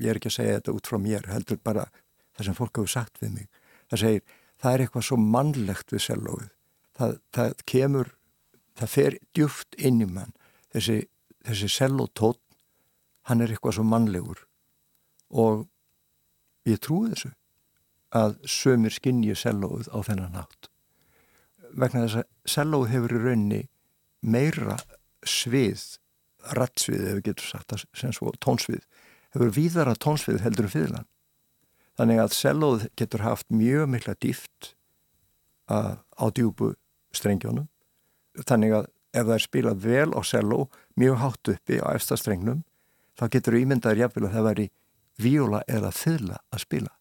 ég 0.00 0.12
er 0.12 0.20
ekki 0.20 0.30
að 0.30 0.36
segja 0.36 0.58
þetta 0.58 0.74
út 0.76 0.90
frá 0.90 0.98
mér 1.00 1.28
heldur 1.30 1.60
bara 1.64 1.86
það 2.36 2.48
sem 2.48 2.56
fólk 2.56 2.78
hefur 2.78 2.92
sagt 2.92 3.20
við 3.22 3.32
mig. 3.32 3.46
Það 3.90 4.02
segir, 4.02 4.24
það 4.62 4.72
er 4.72 4.84
eitthvað 4.84 5.08
svo 5.08 5.18
mannlegt 5.20 5.92
við 5.92 6.04
selóið 6.06 6.48
það, 6.96 7.16
það 7.36 7.54
kemur, 7.72 8.12
það 8.78 8.92
fer 8.96 9.18
djúft 9.36 9.78
inn 9.78 10.02
í 10.04 10.08
mann 10.10 10.34
þessi, 10.74 11.00
þessi 11.46 11.70
selótón 11.72 12.38
hann 13.26 13.42
er 13.42 13.52
eitthvað 13.52 13.78
svo 13.78 13.86
mannlegur 13.86 14.44
og 15.34 15.66
ég 16.66 16.80
trúi 16.82 17.10
þessu 17.12 17.32
að 18.16 18.36
sömur 18.48 18.94
skinnju 18.94 19.34
sellóð 19.38 19.90
á 19.90 19.98
þennan 20.06 20.36
nátt. 20.36 20.68
Vegna 21.76 22.06
þess 22.06 22.20
að 22.22 22.28
sellóð 22.48 22.86
hefur 22.92 23.16
í 23.16 23.22
raunni 23.24 23.62
meira 24.22 24.78
svið, 25.26 25.98
rattsvið 26.56 27.02
ef 27.02 27.18
við 27.18 27.24
getum 27.30 27.48
sagt 27.50 27.72
það 27.72 27.84
sem 28.00 28.14
svo 28.14 28.32
tónsvið, 28.42 28.86
hefur 29.34 29.52
víðara 29.56 29.96
tónsvið 29.98 30.44
heldur 30.44 30.68
um 30.68 30.72
fyrirlan. 30.72 31.08
Þannig 31.96 32.20
að 32.20 32.34
sellóð 32.36 32.88
getur 32.98 33.24
haft 33.24 33.48
mjög 33.48 33.88
mikla 33.88 34.14
dýft 34.20 34.74
á 35.68 36.24
djúbu 36.36 36.74
strengjónum. 37.16 37.68
Þannig 38.46 38.74
að 38.76 38.88
ef 39.16 39.24
það 39.24 39.34
er 39.36 39.44
spilað 39.44 39.84
vel 39.86 40.10
á 40.12 40.20
selló, 40.26 40.66
mjög 41.00 41.16
hátt 41.22 41.52
uppi 41.54 41.78
á 41.80 41.88
efstastrengnum, 41.96 42.64
þá 43.16 43.24
getur 43.32 43.56
ímyndaður 43.56 44.02
jafnvel 44.04 44.26
að 44.28 44.34
það 44.36 44.48
væri 44.50 44.66
víóla 45.22 45.62
eða 45.72 45.92
þylla 45.96 46.40
að 46.52 46.62
spila. 46.66 46.92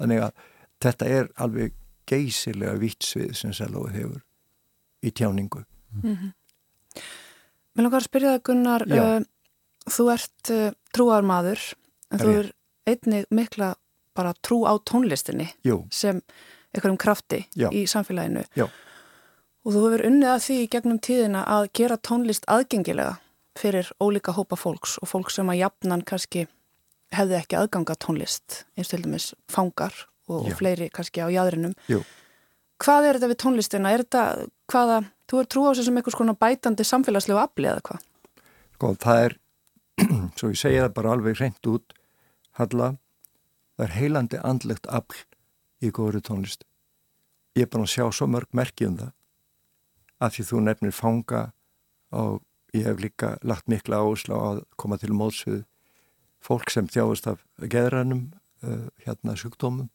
Þannig 0.00 0.24
að 0.26 0.42
þetta 0.84 1.10
er 1.18 1.30
alveg 1.40 1.76
geysilega 2.10 2.74
vitsvið 2.80 3.30
sem 3.38 3.54
Selói 3.56 3.92
hefur 3.94 4.20
í 5.04 5.12
tjáningu. 5.12 5.64
Mm 6.02 6.16
-hmm. 6.16 6.32
Mér 7.74 7.86
langar 7.86 8.02
að 8.02 8.08
spyrja 8.08 8.34
það 8.34 8.44
Gunnar, 8.48 8.82
uh, 8.86 9.20
þú 9.88 10.04
ert 10.12 10.50
uh, 10.50 10.70
trúarmadur 10.92 11.60
en 12.10 12.20
þú 12.20 12.30
er 12.40 12.52
einnig 12.86 13.26
mikla 13.30 13.74
bara 14.16 14.34
trú 14.42 14.62
á 14.66 14.72
tónlistinni 14.78 15.48
Jú. 15.66 15.84
sem 15.90 16.20
einhverjum 16.74 16.98
krafti 17.00 17.44
Já. 17.56 17.68
í 17.70 17.84
samfélaginu 17.90 18.44
Já. 18.56 18.66
og 19.64 19.72
þú 19.72 19.84
hefur 19.86 20.06
unnið 20.08 20.32
að 20.32 20.42
því 20.46 20.58
gegnum 20.74 20.98
tíðina 21.02 21.44
að 21.46 21.68
gera 21.80 21.96
tónlist 21.98 22.48
aðgengilega 22.50 23.18
fyrir 23.58 23.90
ólíka 24.02 24.34
hópa 24.34 24.58
fólks 24.58 24.98
og 25.02 25.08
fólk 25.08 25.30
sem 25.30 25.50
að 25.50 25.60
jafnan 25.62 26.02
kannski 26.02 26.46
hefði 27.14 27.38
ekki 27.38 27.58
aðganga 27.60 27.94
tónlist 28.02 28.64
eins 28.76 28.90
til 28.90 29.02
dæmis 29.04 29.30
fangar 29.50 29.94
og, 30.28 30.48
og 30.48 30.52
fleiri 30.58 30.90
kannski 30.90 31.22
á 31.22 31.30
jæðrinum 31.30 31.76
hvað 32.82 33.08
er 33.08 33.18
þetta 33.18 33.30
við 33.30 33.40
tónlistina? 33.44 33.92
Er 33.94 34.02
þetta 34.04 34.24
hvaða, 34.72 34.98
þú 35.30 35.40
er 35.40 35.48
trú 35.50 35.64
á 35.64 35.70
þessu 35.70 35.86
sem 35.86 35.98
einhvers 36.00 36.18
konar 36.18 36.38
bætandi 36.40 36.86
samfélagslegu 36.86 37.40
afli 37.40 37.70
eða 37.70 37.84
hvað? 37.86 38.06
Sko 38.74 38.92
það 39.04 39.20
er 39.28 39.36
svo 40.38 40.50
ég 40.50 40.58
segja 40.58 40.86
það 40.86 40.96
bara 40.98 41.14
alveg 41.14 41.38
hreint 41.38 41.70
út 41.70 41.94
Halla, 42.58 42.92
það 43.76 43.86
er 43.86 43.96
heilandi 43.98 44.40
andlegt 44.42 44.86
afl 44.86 45.20
í 45.84 45.90
góðri 45.94 46.22
tónlist. 46.24 46.64
Ég 47.54 47.66
er 47.66 47.70
bara 47.70 47.86
að 47.86 47.94
sjá 47.94 48.06
svo 48.10 48.28
mörg 48.30 48.50
merki 48.56 48.88
um 48.88 48.98
það 48.98 49.12
af 50.24 50.34
því 50.34 50.46
þú 50.48 50.60
nefnir 50.64 50.94
fanga 50.94 51.42
og 52.14 52.42
ég 52.74 52.86
hef 52.88 53.00
líka 53.02 53.34
lagt 53.42 53.68
mikla 53.70 54.00
áherslu 54.02 54.34
á 54.34 54.42
að 54.54 54.60
koma 54.80 54.98
til 54.98 55.14
mótsvið 55.14 55.64
fólk 56.44 56.70
sem 56.72 56.88
þjáist 56.90 57.28
af 57.30 57.42
geðrænum 57.58 58.26
uh, 58.64 58.86
hérna 59.04 59.36
sjúkdómum 59.38 59.90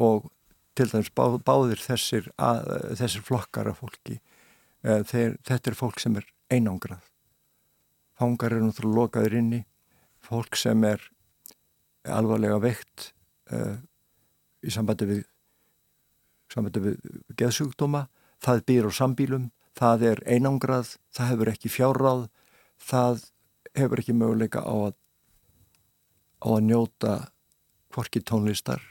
og 0.00 0.30
til 0.78 0.88
dæmis 0.90 1.10
bá, 1.12 1.36
báðir 1.44 1.80
þessir, 1.82 2.30
að, 2.40 2.96
þessir 3.00 3.24
flokkar 3.26 3.70
af 3.70 3.80
fólki 3.82 4.18
uh, 4.18 5.02
þeir, 5.06 5.36
þetta 5.46 5.72
er 5.72 5.78
fólk 5.78 6.00
sem 6.02 6.16
er 6.20 6.26
einangrað. 6.50 7.02
Fangar 8.18 8.54
eru 8.54 8.68
náttúrulega 8.68 9.00
lokaður 9.00 9.38
inni 9.40 9.64
fólk 10.24 10.56
sem 10.58 10.84
er 10.84 11.04
alvarlega 12.08 12.60
veikt 12.62 13.12
uh, 13.52 13.76
í 14.64 14.72
sambandi 14.72 15.08
við 15.08 15.26
við 16.50 16.96
geðsjúkdóma 17.38 18.08
það 18.42 18.62
býr 18.66 18.88
á 18.88 18.92
sambílum 18.94 19.50
það 19.80 20.06
er 20.10 20.22
einangrað, 20.28 20.96
það 21.14 21.30
hefur 21.32 21.50
ekki 21.52 21.72
fjárráð, 21.72 22.24
það 22.82 23.24
hefur 23.78 24.02
ekki 24.02 24.16
möguleika 24.16 24.62
á 24.64 24.74
að, 24.90 24.94
á 26.44 26.48
að 26.56 26.64
njóta 26.68 27.14
hvorki 27.94 28.22
tónlistar 28.22 28.82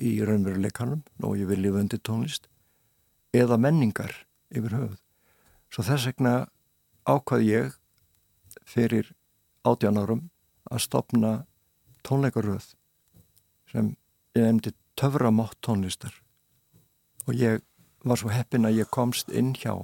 í 0.00 0.18
raunveruleikanum, 0.24 1.02
og 1.24 1.36
ég 1.36 1.50
vil 1.50 1.60
lifa 1.64 1.82
undir 1.82 2.00
tónlist, 2.06 2.48
eða 3.36 3.58
menningar 3.60 4.14
yfir 4.50 4.76
höfuð. 4.78 5.00
Svo 5.70 5.84
þess 5.86 6.08
vegna 6.08 6.34
ákvað 7.06 7.46
ég 7.46 7.76
fyrir 8.66 9.12
átján 9.66 10.00
árum 10.00 10.24
að 10.70 10.84
stopna 10.86 11.32
tónleikaröð 12.06 12.72
sem 13.70 13.94
ég 14.36 14.44
nefndi 14.44 14.74
töframátt 14.98 15.58
tónlistar. 15.64 16.12
Og 17.26 17.34
ég 17.34 17.62
var 18.04 18.18
svo 18.20 18.30
heppin 18.32 18.68
að 18.68 18.80
ég 18.80 18.92
komst 18.92 19.30
inn 19.32 19.52
hjá 19.56 19.74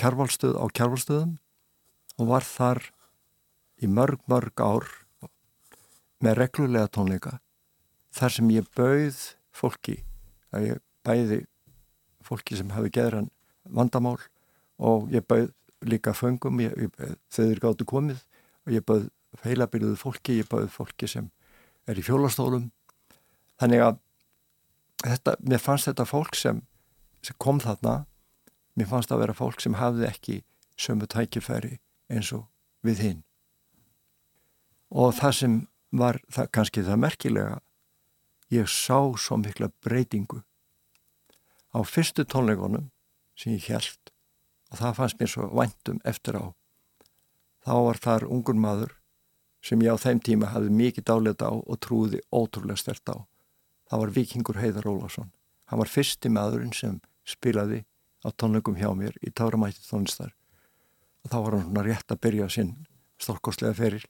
kjárvalstöð 0.00 0.58
á 0.58 0.66
kjárvalstöðum 0.74 1.36
og 2.18 2.28
var 2.28 2.46
þar 2.46 2.82
í 3.82 3.88
mörg, 3.90 4.20
mörg 4.30 4.62
ár 4.62 4.88
með 6.22 6.38
reglulega 6.38 6.90
tónleika 6.90 7.38
þar 8.14 8.36
sem 8.36 8.50
ég 8.54 8.68
bauð 8.76 9.20
fólki 9.54 9.98
að 10.52 10.68
ég 10.72 10.82
bæði 11.06 11.40
fólki 12.22 12.58
sem 12.58 12.70
hafi 12.74 12.92
geðran 12.94 13.30
vandamál 13.64 14.18
og 14.82 15.10
ég 15.14 15.26
bauð 15.26 15.50
líka 15.82 16.14
föngum 16.14 16.60
ég, 16.62 16.74
ég, 16.78 17.16
þau 17.32 17.44
eru 17.48 17.62
gáttu 17.64 17.88
komið 17.88 18.22
og 18.66 18.76
ég 18.76 18.86
bauð 18.86 19.08
heilabyrjuðu 19.44 19.96
fólki 19.98 20.38
ég 20.40 20.48
bauð 20.50 20.68
fólki 20.74 21.08
sem 21.08 21.30
er 21.88 21.98
í 21.98 22.04
fjólastólum. 22.04 22.70
Þannig 23.60 23.84
að 23.86 23.98
þetta, 25.02 25.36
mér 25.40 25.62
fannst 25.62 25.88
þetta 25.90 26.06
fólk 26.08 26.36
sem 26.38 26.62
sem 27.22 27.36
kom 27.38 27.60
þarna 27.62 28.02
mér 28.78 28.88
fannst 28.90 29.12
að 29.14 29.22
vera 29.24 29.36
fólk 29.36 29.60
sem 29.62 29.76
hafði 29.78 30.08
ekki 30.08 30.38
sömu 30.80 31.06
tækifæri 31.10 31.76
eins 32.12 32.32
og 32.34 32.48
við 32.86 33.02
hinn 33.06 33.20
og 34.92 35.14
það 35.16 35.36
sem 35.38 35.58
var 35.92 36.18
það, 36.32 36.48
kannski 36.56 36.84
það 36.86 37.02
merkilega 37.04 37.60
ég 38.52 38.68
sá 38.68 38.98
svo 39.16 39.38
mikla 39.40 39.70
breytingu 39.84 40.42
á 41.72 41.78
fyrstu 41.88 42.24
tónleikonum 42.28 42.90
sem 43.38 43.54
ég 43.56 43.68
held 43.70 44.12
og 44.72 44.80
það 44.80 44.98
fannst 44.98 45.20
mér 45.20 45.30
svo 45.30 45.48
væntum 45.52 46.00
eftir 46.08 46.38
á. 46.40 46.44
Þá 47.62 47.74
var 47.86 47.98
þar 48.00 48.24
ungur 48.32 48.56
maður 48.56 48.94
sem 49.62 49.82
ég 49.82 49.94
á 49.94 50.02
þeim 50.02 50.20
tíma 50.20 50.50
hafði 50.52 50.74
mikið 50.74 51.06
dálita 51.06 51.50
á 51.50 51.54
og 51.54 51.78
trúði 51.78 52.22
ótrúlega 52.34 52.80
stert 52.80 53.06
á. 53.08 53.16
Það 53.88 54.02
var 54.02 54.14
Vikingur 54.16 54.58
Heiðar 54.58 54.90
Ólásson 54.90 55.30
hann 55.72 55.80
var 55.80 55.88
fyrsti 55.88 56.28
maðurinn 56.28 56.74
sem 56.76 56.98
spilaði 57.24 57.78
á 58.20 58.28
tónleikum 58.36 58.76
hjá 58.76 58.90
mér 58.92 59.14
í 59.24 59.30
Táramætti 59.32 59.80
tónlistar. 59.86 60.34
Og 61.24 61.32
þá 61.32 61.36
var 61.38 61.54
hann 61.56 61.64
svona 61.64 61.84
rétt 61.86 62.12
að 62.12 62.20
byrja 62.26 62.48
sinn 62.52 62.72
stórkostlega 63.16 63.78
feril. 63.78 64.02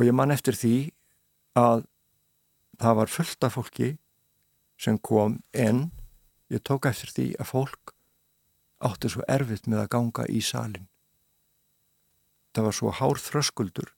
Og 0.00 0.06
ég 0.08 0.16
man 0.16 0.32
eftir 0.32 0.56
því 0.56 0.76
að 1.60 1.84
það 2.80 2.98
var 3.02 3.12
fullt 3.12 3.44
af 3.44 3.58
fólki 3.58 3.90
sem 4.80 4.96
kom 4.96 5.36
en 5.52 5.90
ég 6.48 6.64
tók 6.64 6.88
eftir 6.88 7.12
því 7.12 7.26
að 7.36 7.50
fólk 7.52 7.92
átti 8.82 9.12
svo 9.12 9.26
erfitt 9.28 9.68
með 9.68 9.84
að 9.84 9.92
ganga 9.92 10.24
í 10.32 10.40
salin 10.40 10.88
það 12.52 12.68
var 12.68 12.78
svo 12.78 12.92
hár 12.98 13.20
þröskuldur. 13.20 13.94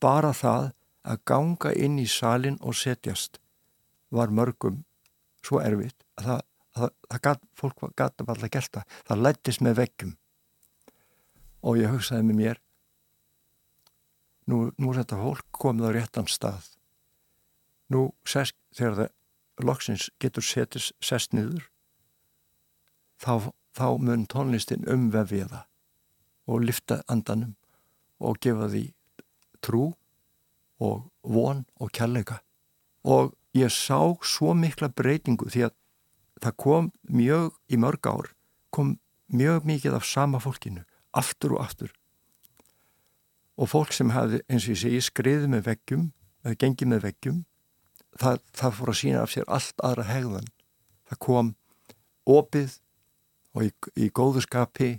Bara 0.00 0.32
það 0.36 0.72
að 1.06 1.22
ganga 1.30 1.72
inn 1.72 2.00
í 2.02 2.06
salin 2.10 2.58
og 2.60 2.76
setjast 2.76 3.40
var 4.14 4.34
mörgum 4.34 4.84
svo 5.44 5.60
erfitt 5.62 6.04
að 6.18 6.30
það 6.30 6.44
það, 6.76 6.94
það 7.10 7.22
gat, 7.26 7.42
fólk 7.56 7.84
gæti 7.96 8.26
alltaf 8.26 8.52
gert 8.52 8.72
það. 8.76 8.96
Það 9.08 9.22
lættist 9.24 9.64
með 9.64 9.76
veggjum. 9.80 10.14
Og 11.66 11.80
ég 11.80 11.92
hugsaði 11.92 12.26
með 12.28 12.40
mér 12.40 12.62
nú, 14.50 14.58
nú 14.76 14.92
er 14.92 15.00
þetta 15.02 15.20
fólk 15.22 15.46
komið 15.56 15.88
á 15.88 15.90
réttan 15.96 16.30
stað. 16.30 16.72
Nú 17.92 18.08
sest, 18.26 18.56
þegar 18.76 18.98
það 19.00 19.66
loksins 19.66 20.10
getur 20.20 20.44
setist 20.44 20.92
sest 21.00 21.32
niður 21.32 21.70
þá, 23.22 23.48
þá 23.72 23.86
mun 24.02 24.26
tónlistin 24.28 24.84
umvefið 24.90 25.48
það 25.54 25.64
og 26.46 26.66
lifta 26.66 26.98
andanum 27.10 27.54
og 28.20 28.38
gefa 28.40 28.68
því 28.72 28.84
trú 29.64 29.90
og 30.82 31.08
von 31.22 31.64
og 31.80 31.90
kjallega 31.96 32.40
og 33.06 33.34
ég 33.56 33.72
sá 33.72 33.98
svo 34.22 34.54
mikla 34.54 34.88
breytingu 34.92 35.48
því 35.48 35.68
að 35.68 35.76
það 36.42 36.56
kom 36.60 36.90
mjög 37.08 37.52
í 37.72 37.78
mörg 37.80 38.08
ár 38.10 38.32
kom 38.70 38.96
mjög 39.32 39.64
mikið 39.64 39.96
af 39.96 40.04
sama 40.04 40.40
fólkinu 40.42 40.84
aftur 41.16 41.56
og 41.56 41.64
aftur. 41.64 41.92
Og 43.56 43.70
fólk 43.72 43.94
sem 43.96 44.12
hafði 44.12 44.42
eins 44.52 44.66
og 44.66 44.74
ég 44.74 44.80
segi 44.82 45.04
skriðið 45.06 45.52
með 45.54 45.68
veggjum 45.70 46.08
eða 46.44 46.58
gengið 46.60 46.90
með 46.92 47.06
veggjum 47.06 47.38
það, 48.20 48.42
það 48.52 48.76
fór 48.78 48.92
að 48.92 48.98
sína 49.00 49.22
af 49.22 49.32
sér 49.32 49.48
allt 49.48 49.84
aðra 49.86 50.08
hegðan 50.10 50.50
það 51.08 51.20
kom 51.26 51.52
opið 52.26 52.76
og 53.56 53.64
í, 53.64 53.70
í 53.96 54.10
góðu 54.12 54.44
skapi 54.44 54.90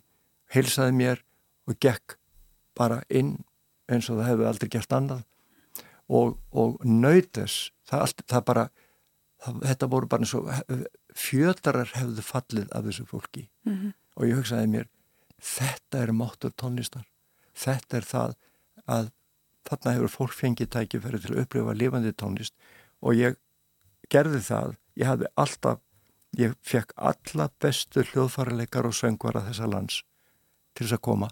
heilsaði 0.54 0.96
mér 0.98 1.22
og 1.70 1.78
gekk 1.84 2.17
bara 2.78 3.02
inn 3.10 3.38
eins 3.92 4.10
og 4.12 4.20
það 4.20 4.30
hefði 4.32 4.48
aldrei 4.50 4.70
gert 4.76 4.96
annað. 4.96 5.24
Og, 6.08 6.38
og 6.56 6.78
nöytes 6.88 7.72
það, 7.88 8.14
það 8.24 8.44
bara 8.48 8.66
það, 9.44 9.62
þetta 9.66 9.90
voru 9.92 10.12
bara 10.12 10.26
eins 10.26 10.36
og 10.38 10.52
fjötarar 11.18 11.92
hefðu 11.96 12.24
fallið 12.24 12.70
af 12.72 12.88
þessu 12.88 13.08
fólki. 13.10 13.48
Mm 13.66 13.76
-hmm. 13.76 13.94
og 14.16 14.28
ég 14.28 14.40
hugsaði 14.40 14.68
mér 14.68 14.88
þetta 15.38 16.04
er 16.04 16.12
máttur 16.12 16.52
tónlistar. 16.52 17.06
Þetta 17.54 17.98
er 17.98 18.06
það 18.06 18.36
að 18.86 19.12
þarna 19.68 19.94
hefur 19.94 20.14
fólk 20.14 20.34
fengið 20.34 20.70
tækifæri 20.70 21.20
til 21.20 21.34
að 21.34 21.42
upplifa 21.44 21.74
lifandi 21.74 22.14
tónlist. 22.14 22.54
Og 23.02 23.14
ég 23.16 23.36
gerði 24.10 24.40
það, 24.40 24.78
ég 24.96 25.08
hafði 25.08 25.28
alltaf 25.36 25.80
ég 26.38 26.54
fekk 26.66 26.94
alla 26.96 27.50
bestu 27.62 28.04
hljóðfærarleikar 28.04 28.88
og 28.88 28.96
söngvara 28.96 29.46
þessa 29.48 29.70
lands 29.70 30.02
til 30.76 30.86
þess 30.86 30.98
að 30.98 31.06
koma 31.08 31.30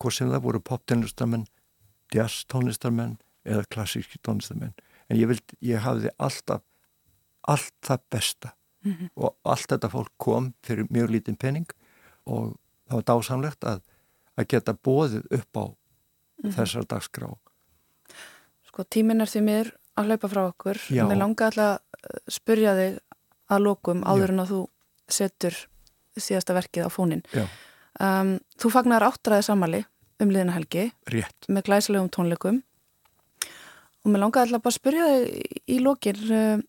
hvort 0.00 0.14
sem 0.14 0.30
það 0.30 0.42
voru 0.42 0.60
poptónlistarmenn 0.60 1.46
jazz 2.14 2.44
tónlistarmenn 2.50 3.16
eða 3.46 3.64
klassíski 3.70 4.20
tónlistarmenn. 4.22 4.74
En 5.10 5.18
ég, 5.18 5.28
vild, 5.30 5.56
ég 5.62 5.82
hafði 5.82 6.10
alltaf 6.18 6.62
allt 7.46 7.74
það 7.86 8.06
besta. 8.10 8.52
Mm 8.86 8.92
-hmm. 8.92 9.08
og 9.16 9.36
allt 9.42 9.66
þetta 9.68 9.88
fólk 9.90 10.12
kom 10.16 10.52
fyrir 10.62 10.86
mjög 10.90 11.10
lítinn 11.10 11.36
penning 11.36 11.66
og 12.24 12.54
það 12.86 12.94
var 12.94 13.02
dásamlegt 13.02 13.64
að, 13.64 13.80
að 14.36 14.46
geta 14.46 14.72
bóðið 14.72 15.24
upp 15.30 15.56
á 15.56 15.64
mm 15.66 15.74
-hmm. 16.42 16.52
þessar 16.54 16.84
dagskrá. 16.86 17.34
Sko 18.62 18.84
tíminn 18.84 19.20
er 19.20 19.26
því 19.26 19.40
mér 19.40 19.72
að 19.96 20.04
hlaupa 20.04 20.28
frá 20.28 20.42
okkur. 20.46 20.78
En 20.90 21.10
ég 21.10 21.18
langa 21.18 21.46
alltaf 21.46 21.80
að 21.80 21.80
spurja 22.28 22.74
þig 22.74 22.98
að 23.48 23.62
lókum 23.62 24.04
áður 24.04 24.28
Já. 24.28 24.32
en 24.32 24.40
að 24.40 24.50
þú 24.50 24.60
setur 25.08 25.54
síðasta 26.16 26.54
verkið 26.54 26.86
á 26.86 26.90
fónin 26.90 27.22
um, 28.00 28.36
Þú 28.60 28.72
fagnar 28.72 29.04
áttræði 29.06 29.46
samali 29.46 29.82
um 30.22 30.32
liðina 30.32 30.56
helgi. 30.56 30.90
Rétt. 31.12 31.48
með 31.48 31.68
glæsilegum 31.68 32.10
tónleikum. 32.12 32.62
Og 34.04 34.12
mér 34.12 34.22
langaði 34.22 34.46
alltaf 34.46 34.64
bara 34.64 34.72
að 34.72 34.78
spurja 34.78 35.06
þig 35.12 35.62
í 35.74 35.78
lókir 35.82 36.20
uh, 36.30 36.60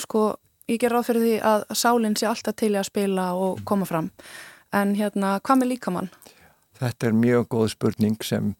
sko, 0.00 0.24
ég 0.70 0.80
ger 0.82 0.94
ráð 0.94 1.08
fyrir 1.08 1.24
því 1.24 1.34
að 1.50 1.64
sálinn 1.80 2.18
sé 2.18 2.28
alltaf 2.28 2.58
til 2.60 2.74
að 2.74 2.88
spila 2.90 3.30
og 3.34 3.58
mm. 3.58 3.64
koma 3.68 3.88
fram. 3.88 4.10
En 4.74 4.94
hérna, 4.98 5.38
hvað 5.40 5.62
með 5.62 5.72
líkamann? 5.74 6.12
Þetta 6.78 7.08
er 7.08 7.18
mjög 7.18 7.48
góð 7.54 7.68
spurning 7.74 8.26
sem 8.26 8.54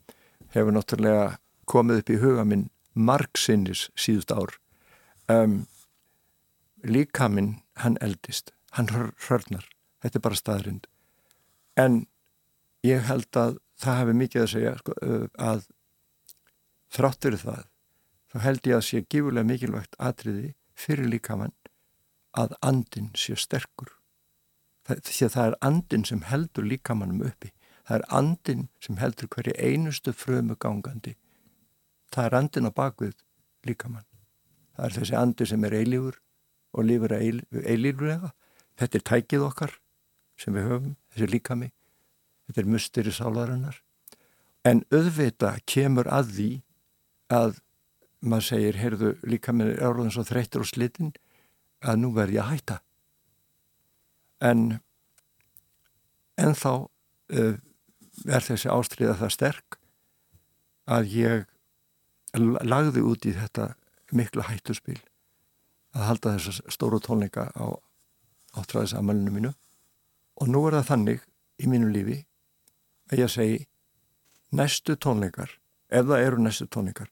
hefur 0.54 0.74
náttúrulega 0.74 1.36
komið 1.70 2.02
upp 2.02 2.10
í 2.14 2.18
huga 2.22 2.44
minn 2.46 2.68
margsinnis 2.94 3.88
síðust 3.98 4.30
ár. 4.30 4.54
Um, 5.30 5.64
líkaminn 6.84 7.56
hann 7.80 7.96
eldist, 8.04 8.52
hann 8.76 8.90
hörnar 8.92 9.66
þetta 10.04 10.20
er 10.20 10.24
bara 10.26 10.38
staðrind 10.38 10.88
en 11.80 12.04
ég 12.86 13.04
held 13.08 13.30
að 13.38 13.58
það 13.80 13.98
hefur 14.00 14.18
mikið 14.20 14.42
að 14.42 14.50
segja 14.52 14.74
sko, 14.80 14.94
að 15.40 15.66
þráttur 16.94 17.38
það 17.40 17.64
þá 18.30 18.38
held 18.44 18.70
ég 18.70 18.78
að 18.78 18.86
sé 18.88 19.02
gífurlega 19.02 19.48
mikilvægt 19.50 19.98
atriði 19.98 20.54
fyrir 20.78 21.10
líkamann 21.10 21.54
að 22.34 22.56
andin 22.66 23.12
sé 23.18 23.36
sterkur. 23.38 23.92
Því 24.84 25.26
að 25.26 25.34
það 25.36 25.46
er 25.46 25.58
andin 25.64 26.04
sem 26.04 26.24
heldur 26.28 26.66
líkamannum 26.66 27.22
uppi. 27.28 27.52
Það 27.86 27.96
er 27.96 28.06
andin 28.18 28.64
sem 28.82 28.98
heldur 28.98 29.30
hverju 29.30 29.54
einustu 29.54 30.12
frömu 30.12 30.56
gangandi. 30.60 31.14
Það 32.12 32.26
er 32.26 32.36
andin 32.40 32.68
á 32.68 32.72
bakvið 32.74 33.14
líkamann. 33.68 34.08
Það 34.74 34.86
er 34.88 34.96
þessi 34.98 35.16
andi 35.18 35.46
sem 35.46 35.64
er 35.64 35.76
eilífur 35.78 36.18
og 36.74 36.88
lífur 36.88 37.14
eilífurlega 37.14 38.32
þetta 38.80 38.98
er 38.98 39.06
tækið 39.10 39.46
okkar 39.46 39.76
sem 40.40 40.54
við 40.56 40.68
höfum, 40.70 40.94
þessi 41.14 41.30
líkami. 41.30 41.70
Þetta 42.48 42.60
er 42.60 42.70
mustir 42.74 43.08
í 43.08 43.14
sálarinnar. 43.14 43.80
En 44.64 44.82
auðvita 44.92 45.54
kemur 45.68 46.08
að 46.12 46.32
því 46.36 46.48
að 47.32 47.60
maður 48.24 48.46
segir, 48.48 48.80
heyrðu, 48.80 49.12
líkaminn 49.28 49.74
er 49.74 49.86
orðin 49.88 50.12
svo 50.14 50.24
þreytur 50.24 50.64
og 50.64 50.70
slitinn 50.70 51.12
að 51.84 52.00
nú 52.00 52.10
verð 52.16 52.38
ég 52.38 52.44
að 52.44 52.52
hætta. 52.54 52.78
En 54.44 54.64
en 56.40 56.54
þá 56.58 56.70
uh, 56.74 57.56
er 58.26 58.46
þessi 58.46 58.70
ástriða 58.72 59.16
það 59.20 59.34
sterk 59.36 59.78
að 60.90 61.10
ég 61.14 61.44
lagði 62.34 63.04
út 63.06 63.26
í 63.28 63.34
þetta 63.36 63.74
mikla 64.14 64.48
hættuspil 64.48 64.98
að 65.94 66.08
halda 66.08 66.34
þessa 66.36 66.72
stóru 66.74 66.98
tónleika 67.02 67.46
á 67.54 67.78
áttræðisamælinu 68.58 69.34
mínu 69.34 69.52
og 70.40 70.50
nú 70.50 70.64
er 70.68 70.78
það 70.78 70.90
þannig 70.90 71.24
í 71.62 71.70
mínu 71.70 71.90
lífi 71.94 72.18
að 73.12 73.24
ég 73.24 73.32
segi 73.32 73.58
næstu 74.54 74.96
tónleikar 74.96 75.56
ef 75.94 76.06
það 76.10 76.26
eru 76.26 76.44
næstu 76.44 76.68
tónleikar 76.70 77.10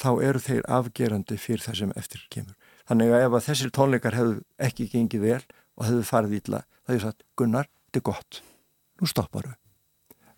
þá 0.00 0.10
eru 0.24 0.40
þeir 0.40 0.68
afgerandi 0.78 1.36
fyrir 1.36 1.64
það 1.64 1.80
sem 1.82 1.96
eftir 2.00 2.22
kemur. 2.32 2.54
Þannig 2.88 3.10
að 3.12 3.24
ef 3.26 3.34
að 3.36 3.48
þessir 3.50 3.72
tónleikar 3.76 4.16
hefðu 4.16 4.38
ekki 4.68 4.88
gengið 4.94 5.26
vel 5.26 5.42
og 5.76 5.88
hefðu 5.88 6.06
farið 6.08 6.38
ítla 6.40 6.62
þá 6.64 6.92
hefur 6.92 6.96
ég 6.96 7.04
sagt 7.04 7.26
Gunnar, 7.36 7.68
þetta 7.90 8.00
er 8.00 8.08
gott. 8.08 8.40
Nú 9.00 9.10
stoppar 9.10 9.50
þau 9.50 9.58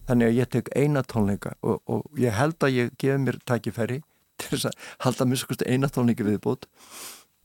þannig 0.09 0.31
að 0.31 0.39
ég 0.39 0.51
tek 0.51 0.71
eina 0.77 1.03
tónleika 1.07 1.55
og, 1.63 1.81
og 1.87 2.21
ég 2.21 2.35
held 2.35 2.59
að 2.65 2.77
ég 2.77 2.95
gefi 2.99 3.19
mér 3.23 3.39
tækifæri 3.47 4.01
til 4.41 4.51
þess 4.55 4.71
að 4.71 4.89
halda 5.07 5.39
svo 5.39 5.59
eina 5.67 5.91
tónleika 5.93 6.27
við 6.27 6.41
bútt 6.43 6.69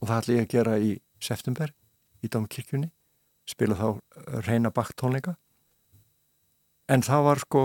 og 0.02 0.10
það 0.10 0.18
ætla 0.18 0.38
ég 0.38 0.48
að 0.48 0.54
gera 0.56 0.78
í 0.82 0.92
september 1.22 1.74
í 2.24 2.32
Dómkirkjunni 2.34 2.90
spila 3.48 3.78
þá 3.78 4.42
reyna 4.48 4.72
bakt 4.76 4.98
tónleika 5.00 5.36
en 6.92 7.04
það 7.06 7.24
var 7.28 7.44
sko 7.44 7.64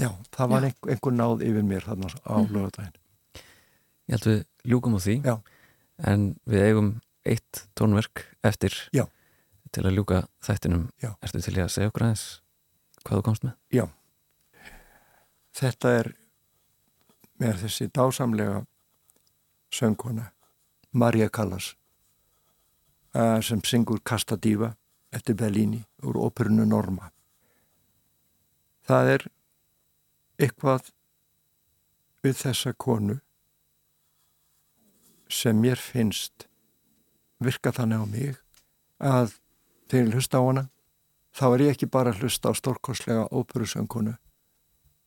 já, 0.00 0.10
það 0.34 0.52
var 0.52 0.68
einhver, 0.68 0.92
einhver 0.94 1.16
náð 1.16 1.44
yfir 1.46 1.66
mér 1.66 1.86
þarna 1.88 2.12
á 2.22 2.36
mm. 2.38 2.48
lögadaginn 2.54 3.02
Ég 4.06 4.14
held 4.14 4.26
við 4.28 4.42
ljúkum 4.70 4.94
á 4.94 5.00
því 5.02 5.16
já. 5.26 5.34
en 6.06 6.26
við 6.46 6.66
eigum 6.68 6.90
eitt 7.26 7.64
tónverk 7.74 8.22
eftir 8.46 8.74
já. 8.94 9.06
til 9.74 9.82
að 9.86 9.96
ljúka 9.98 10.22
þættinum 10.46 10.88
Erstu 11.02 11.42
til 11.42 11.56
að 11.58 11.72
segja 11.74 11.90
okkur 11.90 12.06
aðeins 12.06 12.26
hvað 13.02 13.18
þú 13.18 13.26
komst 13.26 13.46
með? 13.46 13.56
Já 13.74 13.86
Þetta 15.56 15.92
er 15.96 16.12
með 17.40 17.62
þessi 17.64 17.88
dásamlega 17.88 18.62
söngkona 19.72 20.30
Marja 20.96 21.28
Callas 23.16 23.46
sem 23.48 23.60
syngur 23.64 24.00
Kasta 24.04 24.36
Diva 24.36 24.74
eftir 25.12 25.34
Bellini 25.34 25.80
úr 26.04 26.18
óperunu 26.20 26.66
Norma. 26.68 27.08
Það 28.84 29.12
er 29.14 29.24
eitthvað 30.36 30.90
við 32.20 32.36
þessa 32.42 32.74
konu 32.76 33.16
sem 35.32 35.56
mér 35.56 35.80
finnst 35.80 36.44
virka 37.40 37.72
þannig 37.72 38.04
á 38.04 38.06
mig 38.12 38.36
að 39.00 39.38
þegar 39.88 40.06
ég 40.06 40.14
hlusta 40.20 40.36
á 40.36 40.44
hana 40.44 40.66
þá 41.32 41.44
er 41.48 41.64
ég 41.64 41.72
ekki 41.72 41.90
bara 41.96 42.12
að 42.12 42.20
hlusta 42.20 42.52
á 42.52 42.58
stórkoslega 42.60 43.26
óperusöngkonu 43.32 44.16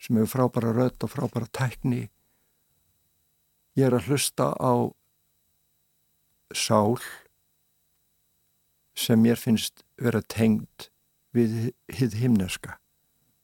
sem 0.01 0.17
hefur 0.17 0.33
frábæra 0.33 0.73
rödd 0.73 1.05
og 1.05 1.13
frábæra 1.13 1.45
tækni. 1.53 2.07
Ég 3.77 3.85
er 3.85 3.93
að 3.93 4.09
hlusta 4.09 4.55
á 4.57 4.89
sál 6.57 6.97
sem 8.99 9.21
mér 9.23 9.39
finnst 9.39 9.85
vera 9.97 10.21
tengd 10.21 10.89
við 11.35 11.71
hið 11.87 12.17
himneska. 12.19 12.79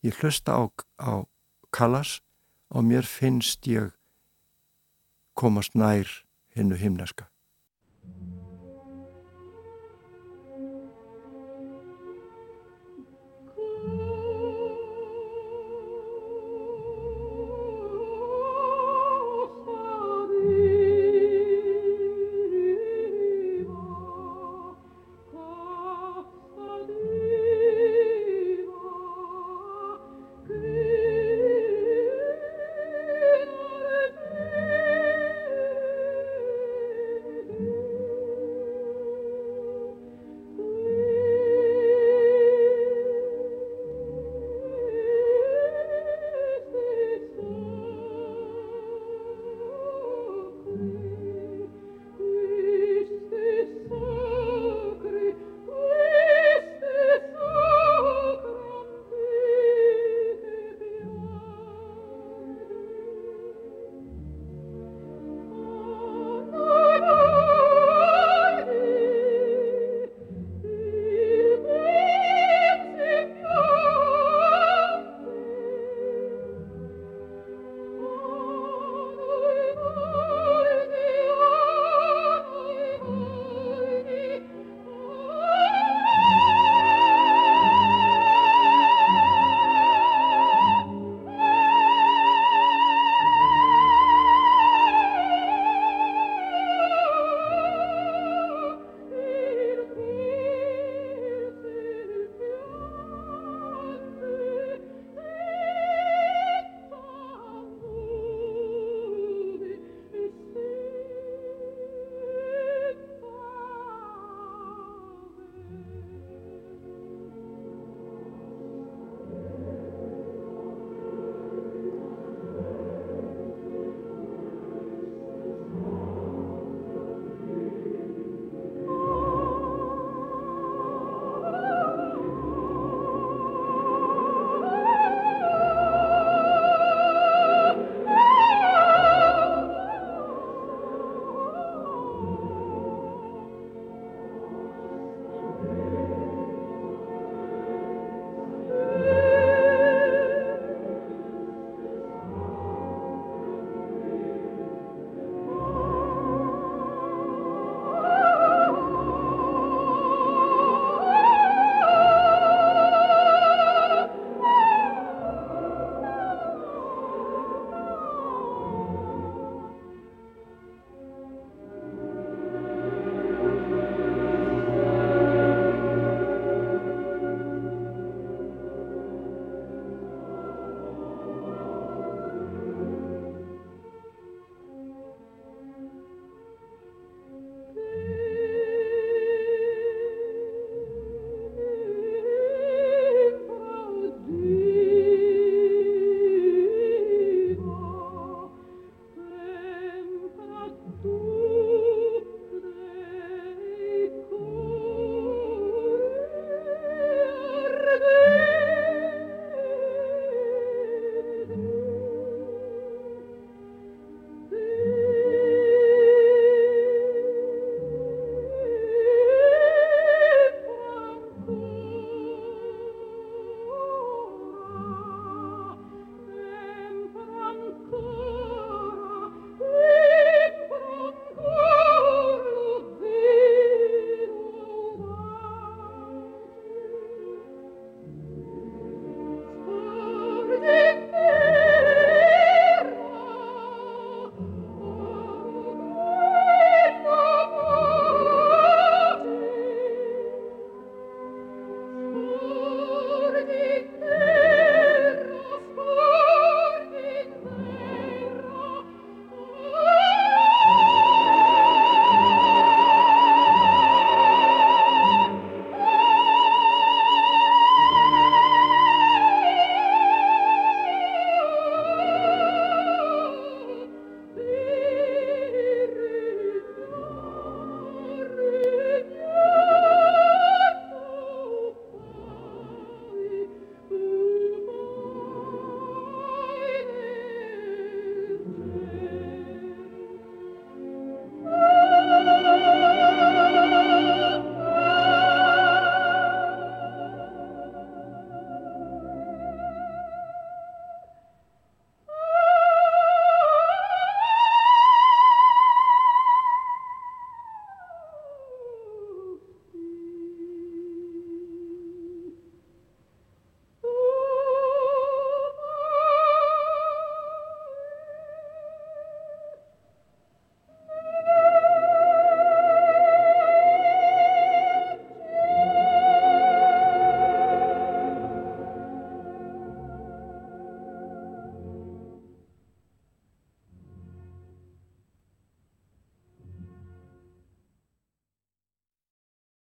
Ég 0.03 0.17
hlusta 0.19 0.57
á, 0.59 0.63
á 0.99 1.13
Callas 1.71 2.19
og 2.69 2.83
mér 2.83 3.07
finnst 3.07 3.67
ég 3.69 3.93
komast 5.35 5.75
nær 5.75 6.09
hennu 6.55 6.75
himneska 6.79 7.29